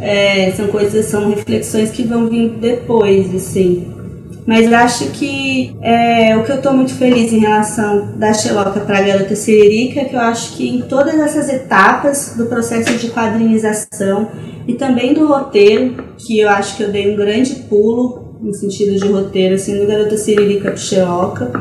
[0.00, 3.98] é, são coisas, são reflexões que vão vir depois, assim.
[4.46, 8.98] Mas acho que é, o que eu estou muito feliz em relação da Xeloca para
[8.98, 13.10] a Garota Siririca é que eu acho que em todas essas etapas do processo de
[13.10, 14.28] quadrinização
[14.66, 18.98] e também do roteiro, que eu acho que eu dei um grande pulo no sentido
[18.98, 21.52] de roteiro, assim, do Garota Siririca para Xeloca,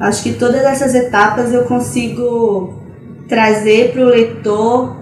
[0.00, 2.74] acho que todas essas etapas eu consigo
[3.28, 4.96] trazer para o leitor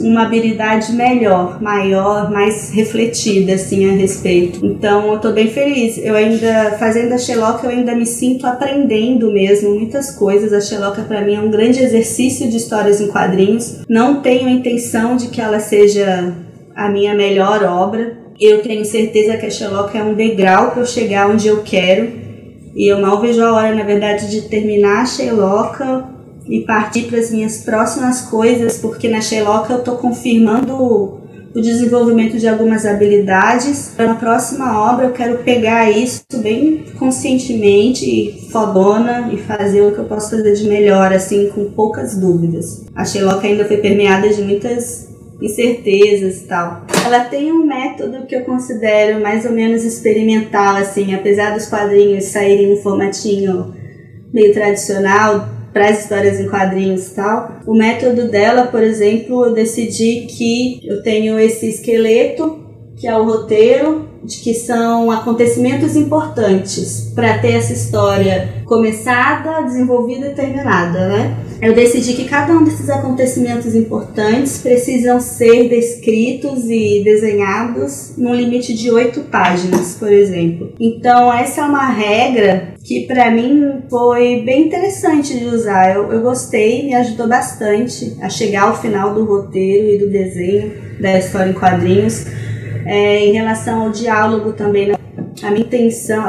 [0.00, 4.64] uma habilidade melhor, maior, mais refletida assim a respeito.
[4.64, 5.98] Então eu tô bem feliz.
[5.98, 10.52] Eu ainda fazendo a Sherlock, eu ainda me sinto aprendendo mesmo muitas coisas.
[10.52, 13.82] A Sherlock para mim é um grande exercício de histórias em quadrinhos.
[13.88, 16.34] Não tenho a intenção de que ela seja
[16.74, 18.18] a minha melhor obra.
[18.40, 22.24] Eu tenho certeza que a Sherlock é um degrau para eu chegar onde eu quero.
[22.74, 25.80] E eu mal vejo a hora, na verdade, de terminar a Sherlock
[26.48, 30.74] e partir para as minhas próximas coisas, porque na Sherlock eu estou confirmando
[31.54, 33.92] o desenvolvimento de algumas habilidades.
[33.96, 39.98] Para a próxima obra eu quero pegar isso bem conscientemente, fodona e fazer o que
[39.98, 42.84] eu posso fazer de melhor, assim, com poucas dúvidas.
[42.94, 46.86] A Sherlock ainda foi permeada de muitas incertezas e tal.
[47.04, 52.24] Ela tem um método que eu considero mais ou menos experimental, assim, apesar dos quadrinhos
[52.24, 53.74] saírem no formatinho
[54.32, 57.56] meio tradicional, para as histórias em quadrinhos e tal.
[57.66, 62.63] O método dela, por exemplo, eu decidi que eu tenho esse esqueleto,
[62.96, 70.28] que é o roteiro, de que são acontecimentos importantes para ter essa história começada, desenvolvida
[70.28, 71.36] e terminada, né?
[71.60, 78.74] Eu decidi que cada um desses acontecimentos importantes precisam ser descritos e desenhados num limite
[78.74, 80.72] de oito páginas, por exemplo.
[80.80, 85.94] Então essa é uma regra que para mim foi bem interessante de usar.
[85.94, 90.72] Eu, eu gostei, me ajudou bastante a chegar ao final do roteiro e do desenho
[91.00, 92.26] da história em quadrinhos
[92.84, 94.94] é, em relação ao diálogo também, né?
[95.42, 96.24] a minha intenção,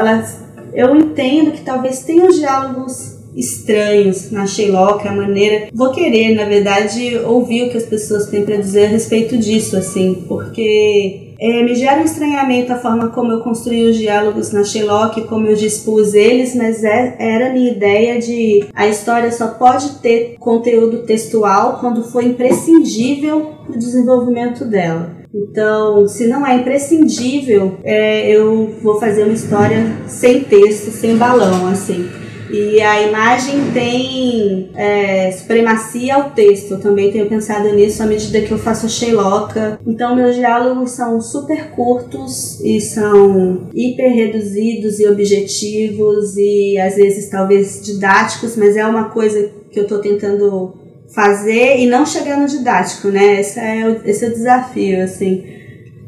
[0.73, 5.67] eu entendo que talvez tenham diálogos estranhos na Sherlock, a maneira.
[5.73, 9.75] Vou querer, na verdade, ouvir o que as pessoas têm para dizer a respeito disso,
[9.77, 14.63] assim, porque é, me gera um estranhamento a forma como eu construí os diálogos na
[14.63, 19.47] Sherlock, como eu dispus eles, mas é, era a minha ideia de a história só
[19.47, 25.14] pode ter conteúdo textual quando for imprescindível o desenvolvimento dela.
[25.35, 31.67] Então, se não é imprescindível, é, eu vou fazer uma história sem texto, sem balão,
[31.67, 32.09] assim.
[32.49, 36.75] E a imagem tem é, supremacia ao texto.
[36.75, 39.53] Eu também tenho pensado nisso à medida que eu faço a Sherlock.
[39.85, 47.29] Então, meus diálogos são super curtos e são hiper reduzidos e objetivos e às vezes
[47.29, 52.47] talvez didáticos, mas é uma coisa que eu estou tentando fazer e não chegar no
[52.47, 53.39] didático, né?
[53.39, 55.43] Esse é o, esse é o desafio, assim.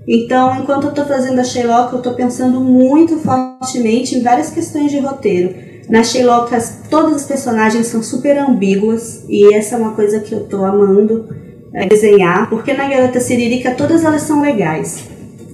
[0.07, 4.89] Então, enquanto eu estou fazendo a Sherlock, eu estou pensando muito fortemente em várias questões
[4.89, 5.53] de roteiro.
[5.89, 6.51] Na Sherlock,
[6.89, 11.27] todas as personagens são super ambíguas e essa é uma coisa que eu tô amando
[11.73, 15.03] é, desenhar, porque na Garota Siririca todas elas são legais.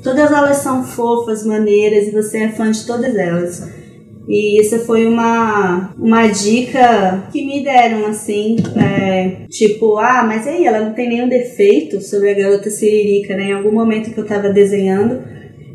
[0.03, 3.63] Todas elas são fofas, maneiras e você é fã de todas elas.
[4.27, 10.65] E isso foi uma, uma dica que me deram, assim, é, tipo, ah, mas aí,
[10.65, 13.49] ela não tem nenhum defeito sobre a garota Siririca, né?
[13.49, 15.21] Em algum momento que eu tava desenhando.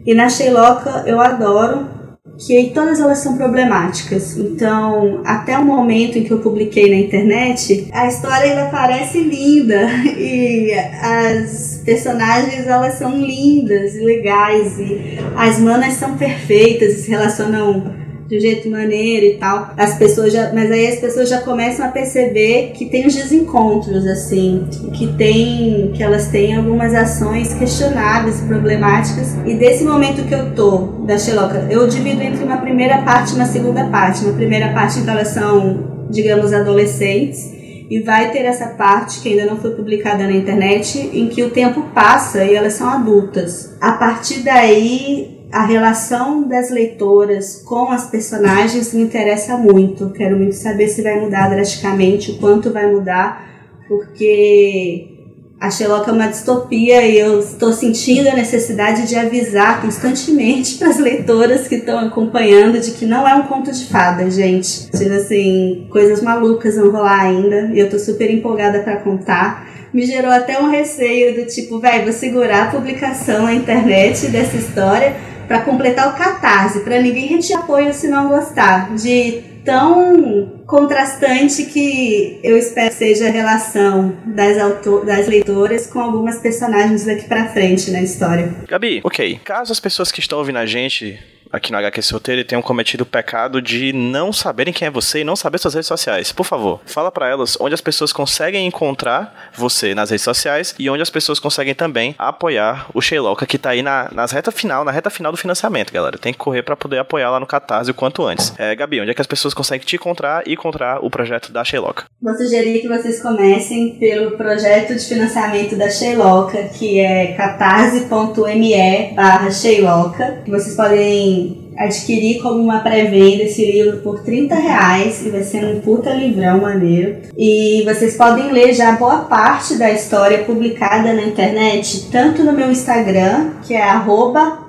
[0.06, 1.98] E na Sherlock eu adoro
[2.38, 4.36] que todas elas são problemáticas.
[4.36, 9.88] Então, até o momento em que eu publiquei na internet, a história ainda parece linda
[10.16, 10.72] e
[11.02, 18.36] as personagens elas são lindas e legais e as manas são perfeitas se relacionam de
[18.36, 19.70] um jeito maneiro e tal.
[19.76, 24.06] As pessoas já, mas aí as pessoas já começam a perceber que tem os desencontros
[24.06, 29.34] assim, que tem que elas têm algumas ações questionáveis, problemáticas.
[29.46, 33.36] E desse momento que eu tô da Sherlock, eu divido entre uma primeira parte e
[33.36, 34.24] uma segunda parte.
[34.24, 37.56] Uma primeira parte que elas são, digamos, adolescentes
[37.90, 41.48] e vai ter essa parte que ainda não foi publicada na internet, em que o
[41.48, 43.74] tempo passa e elas são adultas.
[43.80, 50.10] A partir daí, a relação das leitoras com as personagens me interessa muito.
[50.10, 53.48] Quero muito saber se vai mudar drasticamente, o quanto vai mudar,
[53.88, 55.18] porque
[55.58, 60.90] a Sherlock é uma distopia e eu estou sentindo a necessidade de avisar constantemente para
[60.90, 64.90] as leitoras que estão acompanhando de que não é um conto de fada, gente.
[64.90, 69.66] Tipo assim, coisas malucas vão rolar ainda e eu estou super empolgada para contar.
[69.94, 74.58] Me gerou até um receio do tipo, vai, vou segurar a publicação na internet dessa
[74.58, 75.16] história
[75.48, 78.94] para completar o catarse, para ninguém retirar apoio se não gostar.
[78.94, 86.00] De tão contrastante que eu espero que seja a relação das, autor das leitoras com
[86.00, 88.54] algumas personagens daqui para frente na história.
[88.68, 89.40] Gabi, ok.
[89.44, 91.18] Caso as pessoas que estão ouvindo a gente
[91.52, 95.24] aqui no HQ Roteiro tenham cometido o pecado de não saberem quem é você e
[95.24, 96.32] não saber suas redes sociais.
[96.32, 100.88] Por favor, fala para elas onde as pessoas conseguem encontrar você nas redes sociais e
[100.88, 104.84] onde as pessoas conseguem também apoiar o Sheilocka que tá aí na, nas reta final,
[104.84, 106.18] na reta final do financiamento, galera.
[106.18, 108.52] Tem que correr para poder apoiar lá no Catarse o quanto antes.
[108.58, 111.64] É, Gabi, onde é que as pessoas conseguem te encontrar e encontrar o projeto da
[111.64, 112.04] Sheilocka?
[112.20, 119.50] Vou sugerir que vocês comecem pelo projeto de financiamento da Sheilocka, que é catarse.me barra
[119.50, 120.42] Sheilocka.
[120.46, 121.37] Vocês podem
[121.76, 126.60] adquirir como uma pré-venda esse livro por 30 reais e vai ser um puta livrão
[126.60, 127.18] maneiro.
[127.36, 132.70] E vocês podem ler já boa parte da história publicada na internet, tanto no meu
[132.70, 134.66] Instagram, que é arroba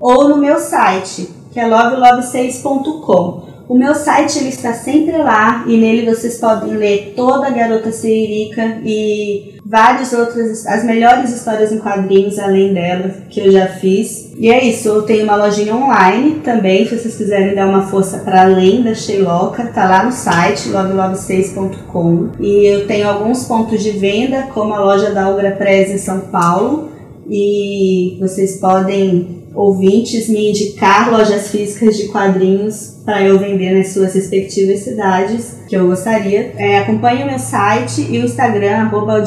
[0.00, 3.49] ou no meu site, que é lovelove6.com.
[3.70, 7.92] O meu site ele está sempre lá e nele vocês podem ler toda a Garota
[7.92, 14.32] Siririca e várias outras, as melhores histórias em quadrinhos além dela que eu já fiz.
[14.36, 18.18] E é isso, eu tenho uma lojinha online também, se vocês quiserem dar uma força
[18.18, 22.30] para além da Sheiloca, tá lá no site lovelove6.com.
[22.40, 26.22] E eu tenho alguns pontos de venda, como a loja da Algra Press em São
[26.22, 26.90] Paulo,
[27.30, 34.14] e vocês podem ouvintes me indicar lojas físicas de quadrinhos para eu vender nas suas
[34.14, 36.52] respectivas cidades, que eu gostaria.
[36.56, 39.24] É, acompanhe o meu site e o Instagram, arroba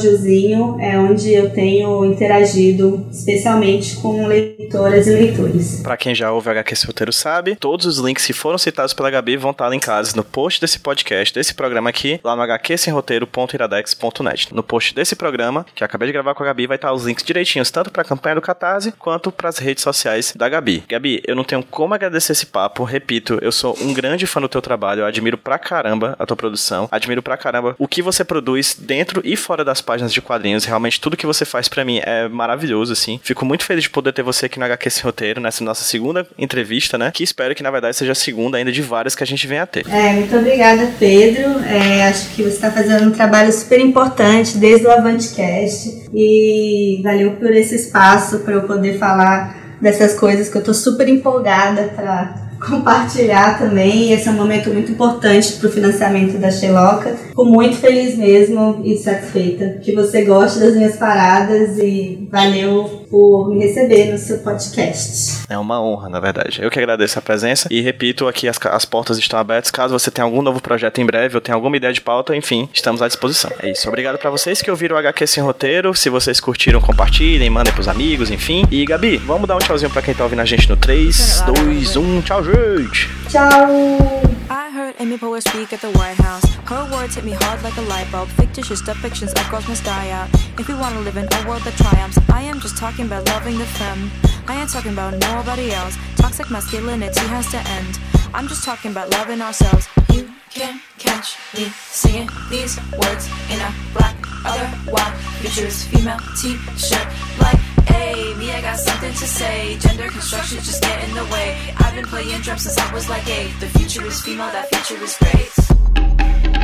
[0.80, 4.26] é onde eu tenho interagido especialmente com
[4.74, 5.82] leitoras e leitores.
[5.82, 9.12] Para quem já ouve HQ Esse Roteiro sabe, todos os links que foram citados pela
[9.12, 14.54] Gabi vão estar linkados no post desse podcast, desse programa aqui, lá no hqsemroteiro.iradex.net.
[14.54, 17.24] No post desse programa, que acabei de gravar com a Gabi, vai estar os links
[17.24, 20.84] direitinhos, tanto para a campanha do Catarse, quanto para as redes sociais da Gabi.
[20.90, 24.50] Gabi, eu não tenho como agradecer esse papo, repito, eu sou um grande fã do
[24.50, 28.24] teu trabalho, eu admiro pra caramba a tua produção, admiro pra caramba o que você
[28.24, 30.66] produz dentro e fora das páginas de quadrinhos.
[30.66, 33.20] Realmente tudo que você faz para mim é maravilhoso, assim.
[33.24, 36.98] Fico muito feliz de poder ter você aqui no Esse Roteiro, nessa nossa segunda entrevista,
[36.98, 37.12] né?
[37.14, 39.64] Que espero que, na verdade, seja a segunda ainda de várias que a gente venha
[39.64, 39.86] a ter.
[39.90, 41.60] É, muito obrigada, Pedro.
[41.66, 47.32] É, acho que você está fazendo um trabalho super importante desde o Avantcast e valeu
[47.34, 52.43] por esse espaço para eu poder falar dessas coisas que eu tô super empolgada para
[52.68, 54.12] compartilhar também.
[54.12, 57.16] Esse é um momento muito importante para o financiamento da Xeloca.
[57.16, 63.50] Fico muito feliz mesmo e satisfeita que você goste das minhas paradas e valeu por
[63.50, 65.44] me receber no seu podcast.
[65.50, 66.60] É uma honra, na verdade.
[66.62, 69.70] Eu que agradeço a presença e repito aqui, as, as portas estão abertas.
[69.70, 72.68] Caso você tenha algum novo projeto em breve ou tenha alguma ideia de pauta, enfim,
[72.74, 73.52] estamos à disposição.
[73.60, 73.88] É isso.
[73.88, 75.94] Obrigado para vocês que ouviram o HQ Sem Roteiro.
[75.94, 78.66] Se vocês curtiram, compartilhem, mandem pros amigos, enfim.
[78.72, 81.96] E Gabi, vamos dar um tchauzinho para quem tá ouvindo a gente no 3, 2,
[81.98, 82.22] 1.
[82.22, 83.10] Tchau, gente!
[83.30, 84.22] Tchau!
[84.50, 86.46] I heard Amy Poehler speak at the White House.
[86.70, 88.30] Her words hit me hard like a light bulb.
[88.30, 90.30] Fictitious depictions of girls must die out.
[90.60, 93.26] If we want to live in a world that triumphs, I am just talking about
[93.28, 94.12] loving the femme.
[94.48, 95.98] I ain't talking about nobody else.
[96.16, 98.00] Toxic masculinity has to end.
[98.34, 99.88] I'm just talking about loving ourselves.
[100.12, 104.16] You can't catch me singing these words in a black,
[104.46, 107.08] otherwise futurist female t-shirt.
[107.40, 109.78] Like, hey, me, I got something to say.
[109.80, 111.74] Gender construction just get in the way.
[111.78, 113.52] I've been playing drums since I was like eight.
[113.60, 116.63] The future is female, that future is great.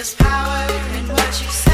[0.00, 0.66] There's power
[0.96, 1.69] in what you say,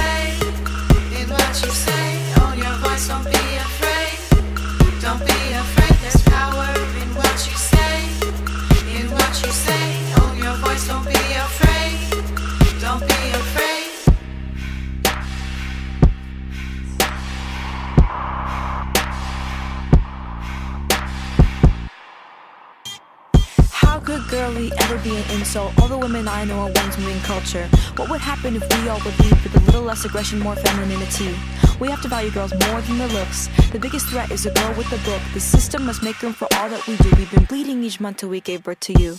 [25.47, 25.79] insult?
[25.81, 27.69] All the women I know are ones moving culture.
[27.97, 31.35] What would happen if we all would lead with a little less aggression, more femininity?
[31.79, 33.49] We have to value girls more than their looks.
[33.71, 35.23] The biggest threat is a girl with a book.
[35.35, 37.11] The system must make room for all that we do.
[37.17, 39.17] We've been bleeding each month till we gave birth to you.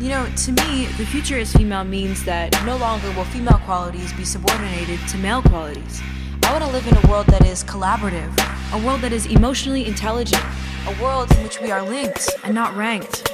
[0.00, 4.12] You know, to me, the future is female means that no longer will female qualities
[4.14, 6.02] be subordinated to male qualities.
[6.42, 8.32] I want to live in a world that is collaborative,
[8.72, 10.44] a world that is emotionally intelligent,
[10.88, 13.31] a world in which we are linked and not ranked.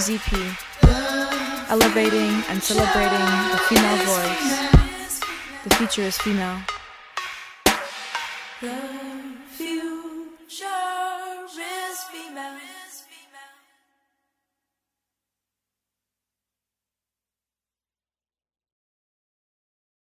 [0.00, 0.32] Voices EP,
[1.68, 5.20] elevating and celebrating the female voice.
[5.64, 6.58] The future is female.